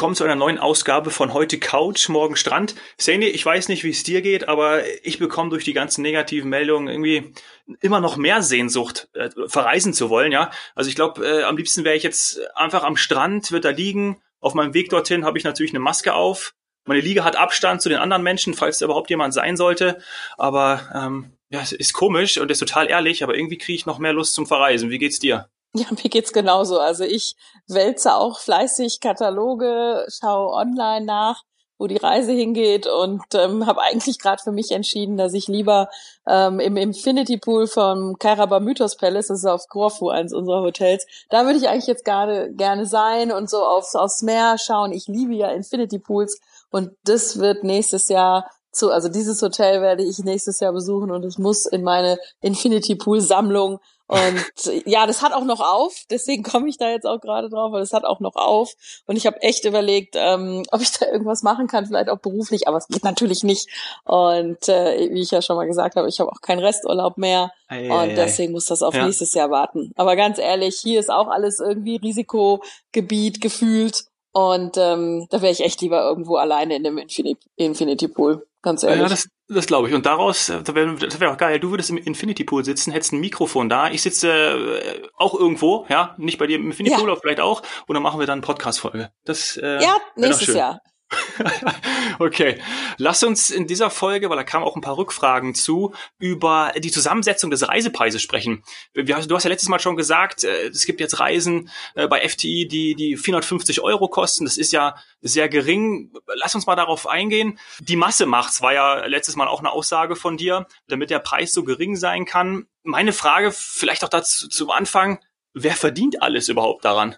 Willkommen 0.00 0.16
zu 0.16 0.24
einer 0.24 0.34
neuen 0.34 0.58
Ausgabe 0.58 1.10
von 1.10 1.34
heute 1.34 1.58
Couch, 1.58 2.08
morgen 2.08 2.34
Strand. 2.34 2.74
Sandy, 2.96 3.26
ich 3.26 3.44
weiß 3.44 3.68
nicht, 3.68 3.84
wie 3.84 3.90
es 3.90 4.02
dir 4.02 4.22
geht, 4.22 4.48
aber 4.48 4.80
ich 5.02 5.18
bekomme 5.18 5.50
durch 5.50 5.66
die 5.66 5.74
ganzen 5.74 6.00
negativen 6.00 6.48
Meldungen 6.48 6.88
irgendwie 6.88 7.34
immer 7.82 8.00
noch 8.00 8.16
mehr 8.16 8.40
Sehnsucht, 8.40 9.10
äh, 9.12 9.28
verreisen 9.46 9.92
zu 9.92 10.08
wollen, 10.08 10.32
ja. 10.32 10.52
Also 10.74 10.88
ich 10.88 10.96
glaube, 10.96 11.22
äh, 11.26 11.42
am 11.42 11.58
liebsten 11.58 11.84
wäre 11.84 11.96
ich 11.96 12.02
jetzt 12.02 12.40
einfach 12.54 12.82
am 12.82 12.96
Strand, 12.96 13.52
wird 13.52 13.66
da 13.66 13.68
liegen. 13.68 14.22
Auf 14.40 14.54
meinem 14.54 14.72
Weg 14.72 14.88
dorthin 14.88 15.26
habe 15.26 15.36
ich 15.36 15.44
natürlich 15.44 15.72
eine 15.72 15.80
Maske 15.80 16.14
auf. 16.14 16.54
Meine 16.86 17.02
Liege 17.02 17.22
hat 17.22 17.36
Abstand 17.36 17.82
zu 17.82 17.90
den 17.90 17.98
anderen 17.98 18.22
Menschen, 18.22 18.54
falls 18.54 18.78
da 18.78 18.86
überhaupt 18.86 19.10
jemand 19.10 19.34
sein 19.34 19.58
sollte. 19.58 19.98
Aber 20.38 20.88
ähm, 20.94 21.32
ja, 21.50 21.60
es 21.60 21.72
ist 21.72 21.92
komisch 21.92 22.38
und 22.38 22.50
ist 22.50 22.60
total 22.60 22.88
ehrlich, 22.88 23.22
aber 23.22 23.34
irgendwie 23.36 23.58
kriege 23.58 23.76
ich 23.76 23.84
noch 23.84 23.98
mehr 23.98 24.14
Lust 24.14 24.32
zum 24.32 24.46
Verreisen. 24.46 24.88
Wie 24.88 24.98
geht's 24.98 25.18
dir? 25.18 25.50
Ja, 25.74 25.86
mir 25.90 26.10
geht's 26.10 26.32
genauso. 26.32 26.80
Also 26.80 27.04
ich 27.04 27.36
wälze 27.68 28.14
auch 28.14 28.40
fleißig 28.40 29.00
Kataloge, 29.00 30.04
schaue 30.08 30.52
online 30.52 31.06
nach, 31.06 31.44
wo 31.78 31.86
die 31.86 31.96
Reise 31.96 32.32
hingeht 32.32 32.88
und 32.88 33.22
ähm, 33.34 33.66
habe 33.66 33.80
eigentlich 33.80 34.18
gerade 34.18 34.42
für 34.42 34.50
mich 34.50 34.72
entschieden, 34.72 35.16
dass 35.16 35.32
ich 35.32 35.46
lieber 35.46 35.88
ähm, 36.28 36.58
im 36.60 36.76
Infinity 36.76 37.38
Pool 37.38 37.68
vom 37.68 38.18
Karaba 38.18 38.58
Mythos 38.60 38.96
Palace, 38.96 39.28
das 39.28 39.38
ist 39.38 39.46
auf 39.46 39.68
Corfu, 39.68 40.10
eins 40.10 40.34
unserer 40.34 40.60
Hotels, 40.60 41.06
da 41.30 41.46
würde 41.46 41.58
ich 41.58 41.68
eigentlich 41.68 41.86
jetzt 41.86 42.04
gerne 42.04 42.52
gerne 42.52 42.84
sein 42.84 43.30
und 43.32 43.48
so 43.48 43.64
aufs, 43.64 43.94
aufs 43.94 44.22
Meer 44.22 44.58
schauen. 44.58 44.92
Ich 44.92 45.06
liebe 45.06 45.34
ja 45.34 45.48
Infinity 45.48 46.00
Pools 46.00 46.40
und 46.70 46.90
das 47.04 47.38
wird 47.38 47.64
nächstes 47.64 48.08
Jahr 48.08 48.50
zu, 48.72 48.90
also 48.90 49.08
dieses 49.08 49.40
Hotel 49.42 49.80
werde 49.80 50.04
ich 50.04 50.18
nächstes 50.18 50.60
Jahr 50.60 50.72
besuchen 50.72 51.10
und 51.10 51.24
es 51.24 51.38
muss 51.38 51.66
in 51.66 51.82
meine 51.82 52.18
Infinity 52.40 52.94
Pool 52.96 53.20
Sammlung 53.20 53.80
und 54.10 54.82
ja, 54.86 55.06
das 55.06 55.22
hat 55.22 55.32
auch 55.32 55.44
noch 55.44 55.60
auf, 55.60 56.02
deswegen 56.10 56.42
komme 56.42 56.68
ich 56.68 56.76
da 56.76 56.90
jetzt 56.90 57.06
auch 57.06 57.20
gerade 57.20 57.48
drauf, 57.48 57.70
weil 57.70 57.82
es 57.82 57.92
hat 57.92 58.04
auch 58.04 58.18
noch 58.18 58.34
auf. 58.34 58.72
Und 59.06 59.14
ich 59.14 59.24
habe 59.24 59.40
echt 59.40 59.64
überlegt, 59.64 60.16
ähm, 60.18 60.64
ob 60.72 60.80
ich 60.80 60.90
da 60.90 61.06
irgendwas 61.06 61.44
machen 61.44 61.68
kann, 61.68 61.86
vielleicht 61.86 62.08
auch 62.08 62.18
beruflich, 62.18 62.66
aber 62.66 62.78
es 62.78 62.88
geht 62.88 63.04
natürlich 63.04 63.44
nicht. 63.44 63.68
Und 64.02 64.68
äh, 64.68 65.10
wie 65.12 65.20
ich 65.20 65.30
ja 65.30 65.40
schon 65.42 65.54
mal 65.54 65.68
gesagt 65.68 65.94
habe, 65.94 66.08
ich 66.08 66.18
habe 66.18 66.32
auch 66.32 66.40
keinen 66.40 66.58
Resturlaub 66.58 67.18
mehr. 67.18 67.52
Ei, 67.68 67.84
und 67.84 68.10
ei, 68.10 68.14
deswegen 68.16 68.50
ei. 68.50 68.54
muss 68.54 68.64
das 68.64 68.82
auf 68.82 68.96
ja. 68.96 69.04
nächstes 69.04 69.32
Jahr 69.32 69.52
warten. 69.52 69.92
Aber 69.94 70.16
ganz 70.16 70.38
ehrlich, 70.38 70.80
hier 70.82 70.98
ist 70.98 71.10
auch 71.10 71.28
alles 71.28 71.60
irgendwie 71.60 71.94
Risikogebiet 71.94 73.40
gefühlt. 73.40 74.06
Und 74.32 74.76
ähm, 74.76 75.28
da 75.30 75.40
wäre 75.40 75.52
ich 75.52 75.60
echt 75.60 75.80
lieber 75.82 76.02
irgendwo 76.02 76.34
alleine 76.34 76.74
in 76.74 76.82
dem 76.82 76.98
Infinity, 76.98 77.46
Infinity 77.54 78.08
Pool. 78.08 78.44
Ganz 78.62 78.82
ehrlich. 78.82 79.00
Ja, 79.00 79.08
das, 79.08 79.28
das 79.48 79.66
glaube 79.66 79.88
ich. 79.88 79.94
Und 79.94 80.04
daraus, 80.04 80.48
äh, 80.50 80.62
das 80.62 80.74
wäre 80.74 81.00
wär 81.00 81.32
auch 81.32 81.36
geil, 81.36 81.58
du 81.60 81.70
würdest 81.70 81.90
im 81.90 81.96
Infinity 81.96 82.44
Pool 82.44 82.64
sitzen, 82.64 82.92
hättest 82.92 83.12
ein 83.12 83.20
Mikrofon 83.20 83.68
da. 83.68 83.90
Ich 83.90 84.02
sitze 84.02 84.30
äh, 84.30 85.02
auch 85.16 85.34
irgendwo, 85.34 85.86
ja, 85.88 86.14
nicht 86.18 86.38
bei 86.38 86.46
dir 86.46 86.56
im 86.56 86.66
Infinity 86.66 86.96
Pool, 86.96 87.10
aber 87.10 87.20
vielleicht 87.20 87.40
auch. 87.40 87.62
Und 87.86 87.94
dann 87.94 88.02
machen 88.02 88.20
wir 88.20 88.26
dann 88.26 88.40
eine 88.40 88.42
Podcast-Folge. 88.42 89.10
Das, 89.24 89.56
äh, 89.56 89.82
ja, 89.82 89.96
nächstes 90.16 90.54
Jahr. 90.54 90.80
okay, 92.18 92.60
lass 92.98 93.22
uns 93.22 93.50
in 93.50 93.66
dieser 93.66 93.90
Folge, 93.90 94.30
weil 94.30 94.36
da 94.36 94.44
kamen 94.44 94.64
auch 94.64 94.76
ein 94.76 94.82
paar 94.82 94.96
Rückfragen 94.96 95.54
zu, 95.54 95.94
über 96.18 96.72
die 96.78 96.90
Zusammensetzung 96.90 97.50
des 97.50 97.66
Reisepreises 97.66 98.22
sprechen. 98.22 98.62
Du 98.94 99.14
hast 99.14 99.44
ja 99.44 99.50
letztes 99.50 99.68
Mal 99.68 99.80
schon 99.80 99.96
gesagt, 99.96 100.44
äh, 100.44 100.68
es 100.68 100.86
gibt 100.86 101.00
jetzt 101.00 101.18
Reisen 101.18 101.70
äh, 101.94 102.06
bei 102.06 102.26
FTI, 102.28 102.68
die 102.68 102.94
die 102.94 103.16
450 103.16 103.80
Euro 103.80 104.08
kosten. 104.08 104.44
Das 104.44 104.56
ist 104.56 104.72
ja 104.72 104.94
sehr 105.20 105.48
gering. 105.48 106.12
Lass 106.34 106.54
uns 106.54 106.66
mal 106.66 106.76
darauf 106.76 107.06
eingehen. 107.06 107.58
Die 107.80 107.96
Masse 107.96 108.26
macht's, 108.26 108.62
war 108.62 108.72
ja 108.72 109.06
letztes 109.06 109.36
Mal 109.36 109.48
auch 109.48 109.60
eine 109.60 109.72
Aussage 109.72 110.16
von 110.16 110.36
dir, 110.36 110.66
damit 110.88 111.10
der 111.10 111.18
Preis 111.18 111.52
so 111.52 111.64
gering 111.64 111.96
sein 111.96 112.24
kann. 112.24 112.66
Meine 112.82 113.12
Frage 113.12 113.52
vielleicht 113.52 114.04
auch 114.04 114.08
dazu 114.08 114.48
zum 114.48 114.70
Anfang, 114.70 115.18
wer 115.54 115.74
verdient 115.74 116.22
alles 116.22 116.48
überhaupt 116.48 116.84
daran? 116.84 117.16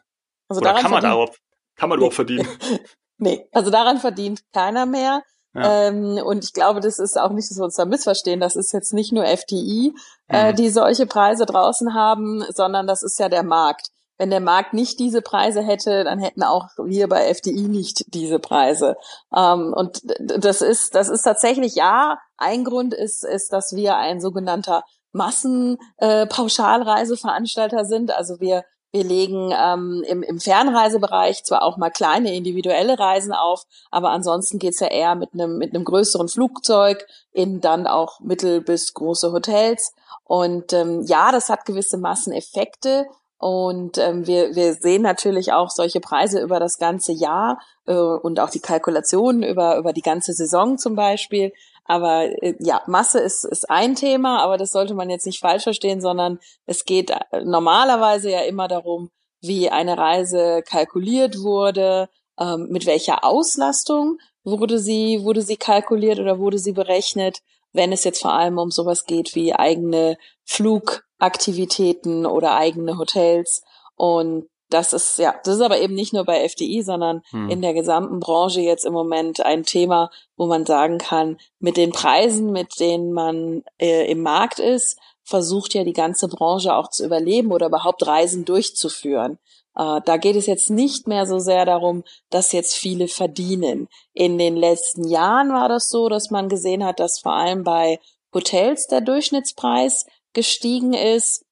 Also 0.48 0.60
Oder 0.60 0.70
daran 0.70 0.82
kann 0.82 0.91
man 0.91 1.02
darauf, 1.02 1.38
kann 1.76 1.88
man 1.88 1.98
überhaupt 1.98 2.16
verdienen? 2.16 2.48
Nee, 3.22 3.49
also 3.53 3.71
daran 3.71 3.99
verdient 3.99 4.43
keiner 4.53 4.84
mehr. 4.84 5.22
Ja. 5.55 5.87
Ähm, 5.87 6.19
und 6.25 6.43
ich 6.43 6.53
glaube, 6.53 6.81
das 6.81 6.99
ist 6.99 7.16
auch 7.16 7.31
nicht, 7.31 7.49
dass 7.49 7.56
wir 7.56 7.62
uns 7.65 7.77
da 7.77 7.84
missverstehen. 7.84 8.41
Das 8.41 8.56
ist 8.56 8.72
jetzt 8.72 8.93
nicht 8.93 9.12
nur 9.12 9.25
FDI, 9.25 9.94
äh, 10.27 10.47
mhm. 10.47 10.50
äh, 10.50 10.55
die 10.55 10.71
solche 10.71 11.06
Preise 11.06 11.47
draußen 11.47 11.94
haben, 11.94 12.44
sondern 12.49 12.88
das 12.88 13.05
ist 13.05 13.21
ja 13.21 13.28
der 13.28 13.44
Markt. 13.44 13.91
Wenn 14.19 14.31
der 14.31 14.41
Markt 14.41 14.75
nicht 14.75 14.99
diese 14.99 15.22
Preise 15.22 15.62
hätte, 15.62 16.03
dann 16.03 16.19
hätten 16.19 16.43
auch 16.43 16.66
wir 16.82 17.09
bei 17.09 17.32
FDI 17.32 17.69
nicht 17.69 18.12
diese 18.12 18.41
Preise. 18.41 18.97
Ähm, 19.32 19.72
und 19.72 20.03
das 20.19 20.62
ist, 20.62 20.97
das 20.97 21.09
ist 21.09 21.22
tatsächlich 21.22 21.77
ja. 21.77 22.19
Ein 22.38 22.65
Grund 22.65 22.93
ist, 22.93 23.25
ist, 23.25 23.53
dass 23.53 23.77
wir 23.77 23.99
ein 23.99 24.21
sogenannter 24.21 24.82
Massenpauschalreiseveranstalter 25.12 27.82
äh, 27.82 27.84
sind. 27.84 28.11
Also 28.11 28.41
wir 28.41 28.65
wir 28.92 29.04
legen 29.04 29.53
ähm, 29.58 30.04
im, 30.06 30.22
im 30.22 30.38
Fernreisebereich 30.38 31.44
zwar 31.44 31.62
auch 31.62 31.78
mal 31.78 31.91
kleine 31.91 32.34
individuelle 32.34 32.98
Reisen 32.98 33.32
auf, 33.32 33.64
aber 33.91 34.10
ansonsten 34.10 34.58
geht's 34.58 34.80
ja 34.80 34.88
eher 34.88 35.14
mit 35.14 35.30
einem 35.32 35.56
mit 35.56 35.75
einem 35.75 35.84
größeren 35.84 36.28
Flugzeug 36.28 37.06
in 37.32 37.60
dann 37.60 37.86
auch 37.86 38.20
mittel 38.20 38.60
bis 38.60 38.92
große 38.92 39.32
Hotels. 39.32 39.94
Und 40.25 40.72
ähm, 40.72 41.02
ja, 41.06 41.32
das 41.32 41.48
hat 41.48 41.64
gewisse 41.64 41.97
Masseneffekte. 41.97 43.06
Und 43.38 43.98
ähm, 43.98 44.26
wir, 44.26 44.54
wir 44.54 44.75
sehen 44.75 45.02
natürlich 45.02 45.52
auch 45.52 45.70
solche 45.70 45.98
Preise 45.98 46.41
über 46.41 46.60
das 46.60 46.78
ganze 46.78 47.12
Jahr 47.12 47.58
äh, 47.86 47.94
und 47.94 48.38
auch 48.38 48.50
die 48.50 48.60
Kalkulationen 48.60 49.42
über, 49.42 49.78
über 49.78 49.92
die 49.92 50.02
ganze 50.02 50.32
Saison 50.32 50.78
zum 50.78 50.94
Beispiel. 50.94 51.52
Aber 51.84 52.25
äh, 52.43 52.54
ja, 52.60 52.82
Masse 52.87 53.20
ist, 53.20 53.44
ist 53.44 53.69
ein 53.70 53.94
Thema, 53.94 54.41
aber 54.43 54.56
das 54.56 54.70
sollte 54.70 54.94
man 54.94 55.10
jetzt 55.10 55.26
nicht 55.26 55.41
falsch 55.41 55.65
verstehen, 55.65 56.00
sondern 56.00 56.38
es 56.66 56.84
geht 56.84 57.10
äh, 57.10 57.44
normalerweise 57.44 58.31
ja 58.31 58.41
immer 58.41 58.69
darum, 58.69 59.10
wie 59.41 59.70
eine 59.70 59.98
Reise 59.98 60.62
kalkuliert 60.65 61.41
wurde, 61.41 62.09
ähm, 62.38 62.69
mit 62.70 62.87
welcher 62.87 63.25
Auslastung 63.25 64.19
wurde 64.44 64.78
sie, 64.78 65.25
wurde 65.25 65.43
sie 65.43 65.56
kalkuliert 65.56 66.19
oder 66.19 66.38
wurde 66.38 66.59
sie 66.59 66.72
berechnet, 66.72 67.41
wenn 67.72 67.93
es 67.93 68.04
jetzt 68.04 68.22
vor 68.22 68.32
allem 68.34 68.59
um 68.59 68.70
sowas 68.70 69.04
geht 69.04 69.34
wie 69.34 69.54
eigene 69.54 70.16
Flugaktivitäten 70.44 72.26
oder 72.26 72.54
eigene 72.54 72.99
Hotels. 72.99 73.62
Und 73.97 74.47
das 74.72 74.93
ist 74.93 75.19
ja, 75.19 75.34
das 75.44 75.56
ist 75.56 75.60
aber 75.60 75.78
eben 75.78 75.94
nicht 75.94 76.12
nur 76.12 76.25
bei 76.25 76.47
FDI, 76.49 76.83
sondern 76.83 77.22
hm. 77.31 77.50
in 77.50 77.62
der 77.62 77.75
gesamten 77.75 78.21
Branche 78.21 78.60
jetzt 78.60 78.84
im 78.84 78.93
Moment 78.93 79.41
ein 79.41 79.65
Thema, 79.65 80.10
wo 80.37 80.47
man 80.47 80.65
sagen 80.66 80.99
kann, 80.99 81.38
mit 81.59 81.77
den 81.77 81.93
Preisen, 81.93 82.53
mit 82.53 82.81
denen 82.81 83.12
man 83.12 83.65
äh, 83.78 84.11
im 84.11 84.22
Markt 84.22 84.59
ist, 84.59 84.99
versucht 85.25 85.75
ja 85.75 85.84
die 85.84 85.93
ganze 85.93 86.28
Branche 86.28 86.75
auch 86.75 86.88
zu 86.88 87.05
überleben 87.05 87.53
oder 87.53 87.66
überhaupt 87.66 88.06
Reisen 88.06 88.44
durchzuführen. 88.44 89.38
Äh, 89.77 90.00
da 90.05 90.16
geht 90.16 90.37
es 90.37 90.47
jetzt 90.47 90.71
nicht 90.71 91.06
mehr 91.06 91.27
so 91.27 91.38
sehr 91.38 91.65
darum, 91.65 92.05
dass 92.31 92.53
jetzt 92.53 92.75
viele 92.75 93.09
verdienen. 93.09 93.88
In 94.12 94.38
den 94.38 94.56
letzten 94.56 95.06
Jahren 95.09 95.53
war 95.53 95.69
das 95.69 95.88
so, 95.88 96.09
dass 96.09 96.31
man 96.31 96.49
gesehen 96.49 96.84
hat, 96.84 97.00
dass 97.00 97.21
vor 97.21 97.34
allem 97.34 97.62
bei 97.62 97.99
Hotels 98.34 98.87
der 98.87 99.00
Durchschnittspreis 99.00 100.06
gestiegen 100.32 100.94
ist 100.94 101.44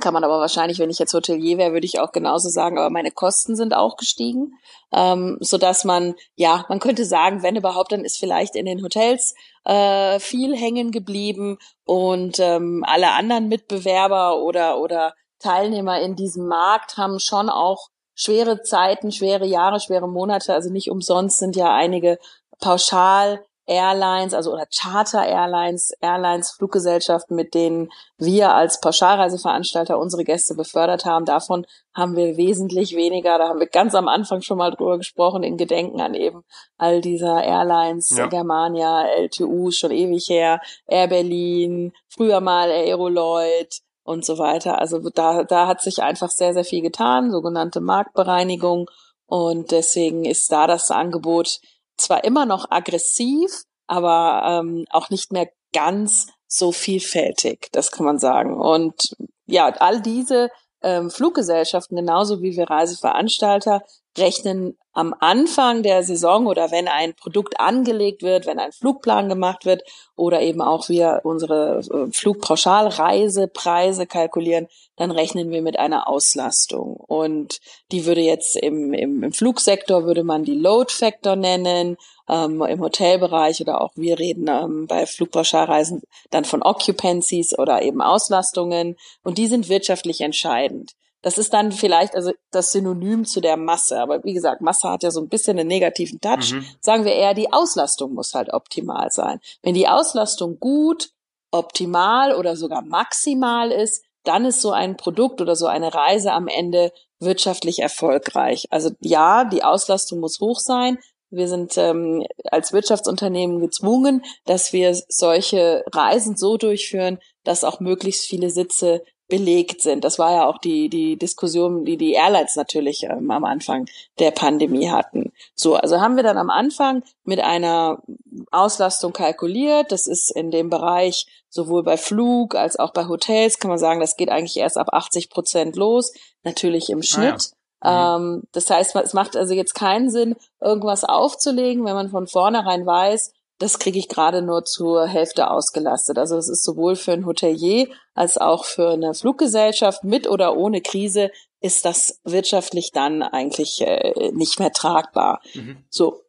kann 0.00 0.14
man 0.14 0.24
aber 0.24 0.40
wahrscheinlich, 0.40 0.78
wenn 0.78 0.90
ich 0.90 0.98
jetzt 0.98 1.14
Hotelier 1.14 1.58
wäre, 1.58 1.72
würde 1.72 1.86
ich 1.86 2.00
auch 2.00 2.12
genauso 2.12 2.48
sagen, 2.48 2.78
aber 2.78 2.90
meine 2.90 3.10
Kosten 3.10 3.56
sind 3.56 3.74
auch 3.74 3.96
gestiegen, 3.96 4.54
ähm, 4.92 5.38
so 5.40 5.58
dass 5.58 5.84
man, 5.84 6.14
ja, 6.34 6.64
man 6.68 6.80
könnte 6.80 7.04
sagen, 7.04 7.42
wenn 7.42 7.56
überhaupt, 7.56 7.92
dann 7.92 8.04
ist 8.04 8.18
vielleicht 8.18 8.56
in 8.56 8.66
den 8.66 8.82
Hotels 8.82 9.34
äh, 9.64 10.18
viel 10.18 10.56
hängen 10.56 10.90
geblieben 10.90 11.58
und 11.84 12.38
ähm, 12.38 12.84
alle 12.86 13.12
anderen 13.12 13.48
Mitbewerber 13.48 14.42
oder 14.42 14.80
oder 14.80 15.14
Teilnehmer 15.38 16.00
in 16.00 16.16
diesem 16.16 16.46
Markt 16.46 16.96
haben 16.96 17.18
schon 17.18 17.48
auch 17.48 17.88
schwere 18.14 18.62
Zeiten, 18.62 19.12
schwere 19.12 19.46
Jahre, 19.46 19.80
schwere 19.80 20.08
Monate. 20.08 20.52
Also 20.52 20.70
nicht 20.70 20.90
umsonst 20.90 21.38
sind 21.38 21.56
ja 21.56 21.74
einige 21.74 22.18
pauschal 22.60 23.42
Airlines, 23.70 24.34
also 24.34 24.52
oder 24.52 24.66
Charter 24.66 25.24
Airlines, 25.24 25.92
Airlines, 26.00 26.50
Fluggesellschaften, 26.50 27.36
mit 27.36 27.54
denen 27.54 27.88
wir 28.18 28.52
als 28.52 28.80
Pauschalreiseveranstalter 28.80 29.96
unsere 29.96 30.24
Gäste 30.24 30.56
befördert 30.56 31.04
haben. 31.04 31.24
Davon 31.24 31.64
haben 31.94 32.16
wir 32.16 32.36
wesentlich 32.36 32.96
weniger. 32.96 33.38
Da 33.38 33.48
haben 33.48 33.60
wir 33.60 33.68
ganz 33.68 33.94
am 33.94 34.08
Anfang 34.08 34.42
schon 34.42 34.58
mal 34.58 34.72
drüber 34.72 34.98
gesprochen, 34.98 35.44
in 35.44 35.56
Gedenken 35.56 36.00
an 36.00 36.14
eben 36.14 36.42
all 36.78 37.00
dieser 37.00 37.44
Airlines, 37.44 38.10
ja. 38.10 38.26
Germania, 38.26 39.06
LTU, 39.06 39.70
schon 39.70 39.92
ewig 39.92 40.28
her, 40.28 40.60
Air 40.88 41.06
Berlin, 41.06 41.92
früher 42.08 42.40
mal 42.40 42.70
Aeroloid 42.70 43.82
und 44.02 44.24
so 44.24 44.38
weiter. 44.38 44.80
Also 44.80 44.98
da, 45.10 45.44
da 45.44 45.68
hat 45.68 45.80
sich 45.80 46.02
einfach 46.02 46.30
sehr, 46.30 46.54
sehr 46.54 46.64
viel 46.64 46.82
getan, 46.82 47.30
sogenannte 47.30 47.80
Marktbereinigung. 47.80 48.90
Und 49.26 49.70
deswegen 49.70 50.24
ist 50.24 50.50
da 50.50 50.66
das 50.66 50.90
Angebot 50.90 51.60
zwar 52.00 52.24
immer 52.24 52.46
noch 52.46 52.70
aggressiv, 52.70 53.50
aber 53.86 54.60
ähm, 54.60 54.84
auch 54.90 55.10
nicht 55.10 55.32
mehr 55.32 55.48
ganz 55.72 56.28
so 56.46 56.72
vielfältig, 56.72 57.68
das 57.72 57.90
kann 57.90 58.06
man 58.06 58.18
sagen. 58.18 58.54
Und 58.54 59.14
ja, 59.46 59.66
all 59.66 60.00
diese 60.00 60.50
ähm, 60.82 61.10
Fluggesellschaften, 61.10 61.96
genauso 61.96 62.42
wie 62.42 62.56
wir 62.56 62.68
Reiseveranstalter, 62.68 63.82
rechnen 64.18 64.76
am 64.92 65.14
Anfang 65.20 65.84
der 65.84 66.02
Saison 66.02 66.46
oder 66.46 66.72
wenn 66.72 66.88
ein 66.88 67.14
Produkt 67.14 67.60
angelegt 67.60 68.22
wird, 68.22 68.44
wenn 68.46 68.58
ein 68.58 68.72
Flugplan 68.72 69.28
gemacht 69.28 69.64
wird 69.64 69.82
oder 70.16 70.40
eben 70.40 70.60
auch 70.60 70.88
wir 70.88 71.20
unsere 71.22 71.78
äh, 71.78 72.12
Flugpauschalreisepreise 72.12 74.06
kalkulieren, 74.06 74.66
dann 74.96 75.12
rechnen 75.12 75.50
wir 75.50 75.62
mit 75.62 75.78
einer 75.78 76.08
Auslastung. 76.08 76.96
Und 76.96 77.60
die 77.92 78.04
würde 78.04 78.20
jetzt 78.20 78.56
im, 78.56 78.92
im, 78.92 79.22
im 79.22 79.32
Flugsektor 79.32 80.04
würde 80.04 80.24
man 80.24 80.42
die 80.42 80.58
Load 80.58 80.92
Factor 80.92 81.36
nennen, 81.36 81.96
ähm, 82.30 82.62
im 82.62 82.80
Hotelbereich 82.80 83.60
oder 83.60 83.80
auch 83.80 83.90
wir 83.96 84.18
reden 84.18 84.48
ähm, 84.48 84.86
bei 84.86 85.06
Flugpauschalreisen 85.06 86.02
dann 86.30 86.44
von 86.44 86.62
Occupancies 86.62 87.58
oder 87.58 87.82
eben 87.82 88.00
Auslastungen 88.00 88.96
und 89.22 89.38
die 89.38 89.48
sind 89.48 89.68
wirtschaftlich 89.68 90.20
entscheidend. 90.20 90.92
Das 91.22 91.36
ist 91.36 91.52
dann 91.52 91.70
vielleicht 91.72 92.14
also 92.14 92.32
das 92.50 92.72
Synonym 92.72 93.26
zu 93.26 93.40
der 93.40 93.58
Masse. 93.58 94.00
Aber 94.00 94.24
wie 94.24 94.32
gesagt, 94.32 94.62
Masse 94.62 94.88
hat 94.88 95.02
ja 95.02 95.10
so 95.10 95.20
ein 95.20 95.28
bisschen 95.28 95.58
einen 95.58 95.68
negativen 95.68 96.18
Touch. 96.20 96.52
Mhm. 96.52 96.64
Sagen 96.80 97.04
wir 97.04 97.12
eher, 97.12 97.34
die 97.34 97.52
Auslastung 97.52 98.14
muss 98.14 98.32
halt 98.32 98.54
optimal 98.54 99.10
sein. 99.10 99.38
Wenn 99.62 99.74
die 99.74 99.86
Auslastung 99.86 100.58
gut, 100.58 101.10
optimal 101.50 102.34
oder 102.34 102.56
sogar 102.56 102.82
maximal 102.82 103.70
ist, 103.70 104.02
dann 104.24 104.44
ist 104.44 104.62
so 104.62 104.70
ein 104.70 104.96
Produkt 104.96 105.40
oder 105.40 105.56
so 105.56 105.66
eine 105.66 105.92
Reise 105.92 106.32
am 106.32 106.48
Ende 106.48 106.92
wirtschaftlich 107.18 107.80
erfolgreich. 107.80 108.66
Also 108.70 108.90
ja, 109.00 109.44
die 109.44 109.62
Auslastung 109.62 110.20
muss 110.20 110.40
hoch 110.40 110.58
sein. 110.58 110.98
Wir 111.30 111.48
sind 111.48 111.76
ähm, 111.78 112.24
als 112.50 112.72
Wirtschaftsunternehmen 112.72 113.60
gezwungen, 113.60 114.24
dass 114.44 114.72
wir 114.72 114.94
solche 115.08 115.84
Reisen 115.92 116.36
so 116.36 116.56
durchführen, 116.56 117.18
dass 117.44 117.64
auch 117.64 117.80
möglichst 117.80 118.26
viele 118.26 118.50
Sitze 118.50 119.02
belegt 119.30 119.80
sind. 119.80 120.04
Das 120.04 120.18
war 120.18 120.32
ja 120.32 120.46
auch 120.46 120.58
die, 120.58 120.90
die 120.90 121.16
Diskussion, 121.16 121.86
die 121.86 121.96
die 121.96 122.12
Airlines 122.12 122.56
natürlich 122.56 123.04
ähm, 123.04 123.30
am 123.30 123.44
Anfang 123.44 123.86
der 124.18 124.32
Pandemie 124.32 124.90
hatten. 124.90 125.32
So, 125.54 125.76
also 125.76 126.00
haben 126.00 126.16
wir 126.16 126.22
dann 126.22 126.36
am 126.36 126.50
Anfang 126.50 127.02
mit 127.24 127.40
einer 127.40 128.02
Auslastung 128.50 129.14
kalkuliert. 129.14 129.92
Das 129.92 130.06
ist 130.06 130.30
in 130.36 130.50
dem 130.50 130.68
Bereich 130.68 131.26
sowohl 131.48 131.82
bei 131.82 131.96
Flug 131.96 132.54
als 132.54 132.76
auch 132.76 132.92
bei 132.92 133.06
Hotels, 133.06 133.58
kann 133.58 133.70
man 133.70 133.78
sagen, 133.78 134.00
das 134.00 134.16
geht 134.16 134.28
eigentlich 134.28 134.58
erst 134.58 134.76
ab 134.76 134.88
80 134.92 135.30
Prozent 135.30 135.76
los. 135.76 136.12
Natürlich 136.42 136.90
im 136.90 137.02
Schnitt. 137.02 137.24
Ah 137.24 137.38
ja. 137.38 137.59
Mhm. 137.82 137.88
Ähm, 137.90 138.42
das 138.52 138.68
heißt, 138.70 138.94
es 138.96 139.14
macht 139.14 139.36
also 139.36 139.54
jetzt 139.54 139.74
keinen 139.74 140.10
Sinn, 140.10 140.36
irgendwas 140.60 141.04
aufzulegen, 141.04 141.84
wenn 141.84 141.94
man 141.94 142.10
von 142.10 142.26
vornherein 142.26 142.86
weiß, 142.86 143.32
das 143.60 143.78
kriege 143.78 143.98
ich 143.98 144.08
gerade 144.08 144.40
nur 144.40 144.64
zur 144.64 145.06
Hälfte 145.06 145.50
ausgelastet. 145.50 146.18
Also 146.18 146.36
es 146.38 146.48
ist 146.48 146.64
sowohl 146.64 146.96
für 146.96 147.12
ein 147.12 147.26
Hotelier 147.26 147.88
als 148.14 148.38
auch 148.38 148.64
für 148.64 148.90
eine 148.90 149.12
Fluggesellschaft 149.12 150.02
mit 150.02 150.28
oder 150.28 150.56
ohne 150.56 150.80
Krise 150.80 151.30
ist 151.60 151.84
das 151.84 152.20
wirtschaftlich 152.24 152.90
dann 152.92 153.22
eigentlich 153.22 153.82
äh, 153.82 154.32
nicht 154.32 154.58
mehr 154.58 154.72
tragbar. 154.72 155.42
Mhm. 155.52 155.84
So, 155.90 156.22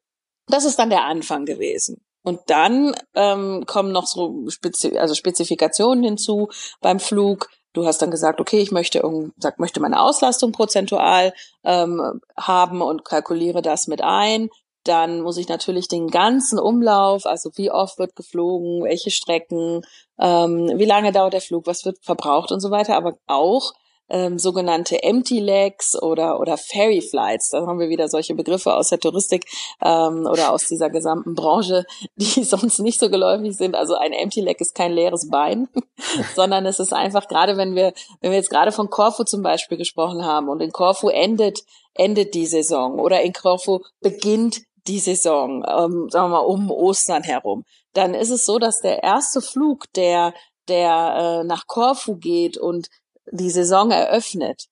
das 0.48 0.66
ist 0.66 0.78
dann 0.78 0.90
der 0.90 1.06
Anfang 1.06 1.46
gewesen. 1.46 2.04
Und 2.24 2.42
dann 2.48 2.94
ähm, 3.16 3.64
kommen 3.66 3.94
noch 3.94 4.06
so 4.06 4.50
Spezi 4.50 4.98
also 4.98 5.16
Spezifikationen 5.16 6.04
hinzu 6.04 6.50
beim 6.82 7.00
Flug. 7.00 7.50
Du 7.74 7.86
hast 7.86 8.02
dann 8.02 8.12
gesagt, 8.12 8.42
okay, 8.42 8.60
ich 8.60 8.72
möchte, 8.72 9.02
sag, 9.38 9.60
möchte 9.60 9.80
meine 9.80 10.02
Auslastung 10.02 10.52
prozentual 10.52 11.34
ähm, 11.64 12.22
haben 12.38 12.82
und 12.82 13.06
kalkuliere 13.06 13.62
das 13.62 13.88
mit 13.88 14.02
ein. 14.02 14.50
Dann 14.84 15.22
muss 15.22 15.38
ich 15.38 15.48
natürlich 15.48 15.88
den 15.88 16.08
ganzen 16.08 16.58
Umlauf, 16.58 17.26
also 17.26 17.52
wie 17.56 17.72
oft 17.72 18.00
wird 18.00 18.16
geflogen, 18.16 18.84
welche 18.84 19.12
Strecken, 19.12 19.84
ähm, 20.20 20.72
wie 20.76 20.86
lange 20.86 21.12
dauert 21.12 21.34
der 21.34 21.42
Flug, 21.42 21.68
was 21.68 21.86
wird 21.86 22.00
verbraucht 22.02 22.52
und 22.52 22.62
so 22.62 22.72
weiter, 22.72 22.98
aber 22.98 23.18
auch 23.28 23.74
ähm, 24.12 24.38
sogenannte 24.38 25.02
Empty 25.02 25.40
Legs 25.40 26.00
oder 26.00 26.40
oder 26.40 26.58
Ferry 26.58 27.02
Flights. 27.02 27.50
Da 27.50 27.66
haben 27.66 27.80
wir 27.80 27.90
wieder 27.90 28.08
solche 28.10 28.36
Begriffe 28.36 28.76
aus 28.76 28.90
der 28.90 29.00
Touristik 29.00 29.46
ähm, 29.82 30.28
oder 30.30 30.52
aus 30.52 30.68
dieser 30.68 30.90
gesamten 30.90 31.34
Branche, 31.34 31.86
die 32.16 32.44
sonst 32.44 32.80
nicht 32.80 33.00
so 33.00 33.10
geläufig 33.10 33.56
sind. 33.56 33.76
Also 33.76 33.96
ein 33.96 34.12
Empty 34.12 34.42
Leg 34.42 34.60
ist 34.60 34.76
kein 34.76 34.92
leeres 34.92 35.30
Bein, 35.30 35.70
sondern 36.36 36.66
es 36.66 36.80
ist 36.80 36.94
einfach 36.94 37.28
gerade, 37.28 37.58
wenn 37.58 37.76
wir 37.76 37.94
wenn 38.20 38.32
wir 38.32 38.38
jetzt 38.38 38.50
gerade 38.50 38.72
von 38.72 38.90
Corfu 38.90 39.24
zum 39.24 39.42
Beispiel 39.42 39.78
gesprochen 39.78 40.26
haben 40.26 40.50
und 40.50 40.62
in 40.62 40.72
Corfu 40.72 41.10
endet 41.10 41.64
endet 41.94 42.34
die 42.34 42.46
Saison 42.46 43.00
oder 43.00 43.22
in 43.22 43.34
Corfu 43.34 43.80
beginnt 44.02 44.62
die 44.88 45.00
Saison, 45.00 45.64
ähm, 45.68 46.08
sagen 46.10 46.32
wir 46.32 46.38
mal 46.38 46.40
um 46.40 46.72
Ostern 46.72 47.24
herum, 47.24 47.64
dann 47.94 48.14
ist 48.14 48.32
es 48.32 48.46
so, 48.46 48.58
dass 48.58 48.80
der 48.80 49.04
erste 49.04 49.42
Flug, 49.42 49.86
der 49.94 50.34
der 50.68 51.42
äh, 51.42 51.44
nach 51.44 51.68
Korfu 51.68 52.16
geht 52.18 52.58
und 52.58 52.88
die 53.32 53.50
Saison 53.50 53.92
eröffnet, 53.92 54.68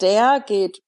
der 0.00 0.40
geht 0.40 0.82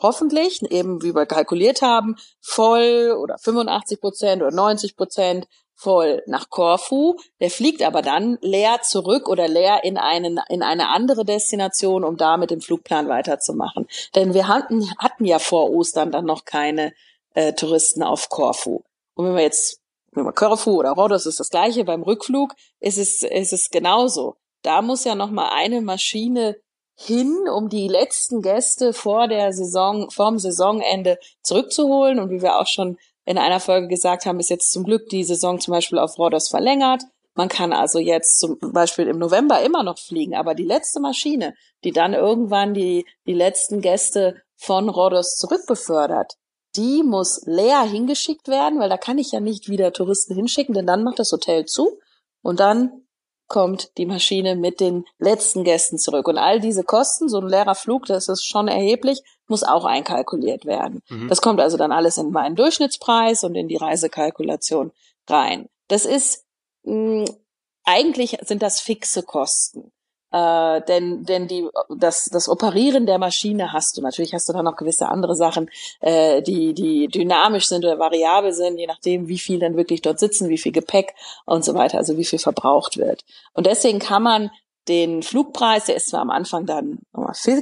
hoffentlich, 0.00 0.62
eben 0.70 1.02
wie 1.02 1.14
wir 1.14 1.26
kalkuliert 1.26 1.82
haben, 1.82 2.16
voll 2.40 3.16
oder 3.20 3.38
85 3.38 4.00
Prozent 4.00 4.42
oder 4.42 4.54
90 4.54 4.96
Prozent 4.96 5.48
voll 5.74 6.22
nach 6.26 6.50
Korfu. 6.50 7.16
Der 7.40 7.50
fliegt 7.50 7.82
aber 7.82 8.02
dann 8.02 8.38
leer 8.40 8.80
zurück 8.82 9.28
oder 9.28 9.48
leer 9.48 9.84
in, 9.84 9.98
einen, 9.98 10.40
in 10.48 10.62
eine 10.62 10.88
andere 10.88 11.24
Destination, 11.24 12.04
um 12.04 12.16
da 12.16 12.36
mit 12.36 12.50
dem 12.50 12.60
Flugplan 12.60 13.08
weiterzumachen. 13.08 13.86
Denn 14.14 14.34
wir 14.34 14.48
hatten, 14.48 14.90
hatten 14.98 15.24
ja 15.24 15.38
vor 15.38 15.70
Ostern 15.70 16.10
dann 16.10 16.24
noch 16.24 16.44
keine 16.44 16.92
äh, 17.34 17.52
Touristen 17.52 18.02
auf 18.02 18.28
Korfu. 18.28 18.82
Und 19.14 19.26
wenn 19.26 19.34
wir 19.34 19.42
jetzt, 19.42 19.80
wenn 20.12 20.24
wir 20.24 20.32
Korfu 20.32 20.78
oder 20.78 20.92
Rhodos 20.92 21.26
ist 21.26 21.40
das 21.40 21.50
gleiche, 21.50 21.84
beim 21.84 22.02
Rückflug 22.02 22.54
ist 22.80 22.98
es, 22.98 23.22
ist 23.22 23.52
es 23.52 23.70
genauso. 23.70 24.36
Da 24.66 24.82
muss 24.82 25.04
ja 25.04 25.14
noch 25.14 25.30
mal 25.30 25.50
eine 25.50 25.80
Maschine 25.80 26.56
hin, 26.98 27.32
um 27.54 27.68
die 27.68 27.86
letzten 27.86 28.42
Gäste 28.42 28.92
vor 28.92 29.28
der 29.28 29.52
Saison, 29.52 30.10
vorm 30.10 30.40
Saisonende 30.40 31.20
zurückzuholen. 31.40 32.18
Und 32.18 32.30
wie 32.30 32.42
wir 32.42 32.58
auch 32.58 32.66
schon 32.66 32.98
in 33.24 33.38
einer 33.38 33.60
Folge 33.60 33.86
gesagt 33.86 34.26
haben, 34.26 34.40
ist 34.40 34.50
jetzt 34.50 34.72
zum 34.72 34.82
Glück 34.82 35.08
die 35.08 35.22
Saison 35.22 35.60
zum 35.60 35.70
Beispiel 35.70 36.00
auf 36.00 36.18
Rhodos 36.18 36.48
verlängert. 36.48 37.04
Man 37.34 37.48
kann 37.48 37.72
also 37.72 38.00
jetzt 38.00 38.40
zum 38.40 38.58
Beispiel 38.58 39.06
im 39.06 39.20
November 39.20 39.62
immer 39.62 39.84
noch 39.84 40.00
fliegen, 40.00 40.34
aber 40.34 40.56
die 40.56 40.64
letzte 40.64 40.98
Maschine, 40.98 41.54
die 41.84 41.92
dann 41.92 42.12
irgendwann 42.12 42.74
die, 42.74 43.06
die 43.24 43.34
letzten 43.34 43.80
Gäste 43.80 44.42
von 44.56 44.88
Rhodos 44.88 45.36
zurückbefördert, 45.36 46.34
die 46.74 47.04
muss 47.04 47.42
leer 47.46 47.82
hingeschickt 47.82 48.48
werden, 48.48 48.80
weil 48.80 48.88
da 48.88 48.96
kann 48.96 49.18
ich 49.18 49.30
ja 49.30 49.38
nicht 49.38 49.68
wieder 49.68 49.92
Touristen 49.92 50.34
hinschicken, 50.34 50.74
denn 50.74 50.88
dann 50.88 51.04
macht 51.04 51.20
das 51.20 51.30
Hotel 51.30 51.66
zu 51.66 52.00
und 52.42 52.58
dann 52.58 53.05
kommt 53.48 53.96
die 53.96 54.06
Maschine 54.06 54.56
mit 54.56 54.80
den 54.80 55.04
letzten 55.18 55.64
Gästen 55.64 55.98
zurück. 55.98 56.28
Und 56.28 56.38
all 56.38 56.60
diese 56.60 56.84
Kosten, 56.84 57.28
so 57.28 57.38
ein 57.38 57.48
leerer 57.48 57.74
Flug, 57.74 58.06
das 58.06 58.28
ist 58.28 58.44
schon 58.44 58.68
erheblich, 58.68 59.22
muss 59.46 59.62
auch 59.62 59.84
einkalkuliert 59.84 60.64
werden. 60.64 61.02
Mhm. 61.08 61.28
Das 61.28 61.40
kommt 61.40 61.60
also 61.60 61.76
dann 61.76 61.92
alles 61.92 62.16
in 62.16 62.30
meinen 62.30 62.56
Durchschnittspreis 62.56 63.44
und 63.44 63.54
in 63.54 63.68
die 63.68 63.76
Reisekalkulation 63.76 64.92
rein. 65.28 65.68
Das 65.88 66.04
ist 66.04 66.44
mh, 66.82 67.26
hm, 67.26 67.36
eigentlich 67.86 68.36
sind 68.42 68.62
das 68.62 68.80
fixe 68.80 69.22
Kosten. 69.22 69.92
Äh, 70.36 70.82
denn 70.82 71.24
denn 71.24 71.48
die 71.48 71.66
das 71.88 72.26
das 72.26 72.48
Operieren 72.48 73.06
der 73.06 73.18
Maschine 73.18 73.72
hast 73.72 73.96
du. 73.96 74.02
Natürlich 74.02 74.34
hast 74.34 74.46
du 74.48 74.52
dann 74.52 74.66
noch 74.66 74.76
gewisse 74.76 75.08
andere 75.08 75.34
Sachen 75.34 75.70
äh, 76.00 76.42
die 76.42 76.74
die 76.74 77.08
dynamisch 77.08 77.68
sind 77.68 77.86
oder 77.86 77.98
variabel 77.98 78.52
sind 78.52 78.76
je 78.76 78.86
nachdem 78.86 79.28
wie 79.28 79.38
viel 79.38 79.58
dann 79.60 79.76
wirklich 79.76 80.02
dort 80.02 80.18
sitzen 80.18 80.50
wie 80.50 80.58
viel 80.58 80.72
Gepäck 80.72 81.14
und 81.46 81.64
so 81.64 81.72
weiter 81.74 81.96
also 81.96 82.18
wie 82.18 82.24
viel 82.24 82.38
verbraucht 82.38 82.98
wird. 82.98 83.24
Und 83.54 83.66
deswegen 83.66 83.98
kann 83.98 84.22
man 84.22 84.50
den 84.88 85.22
Flugpreis 85.22 85.86
der 85.86 85.96
ist 85.96 86.10
zwar 86.10 86.20
am 86.20 86.30
Anfang 86.30 86.66
dann 86.66 86.98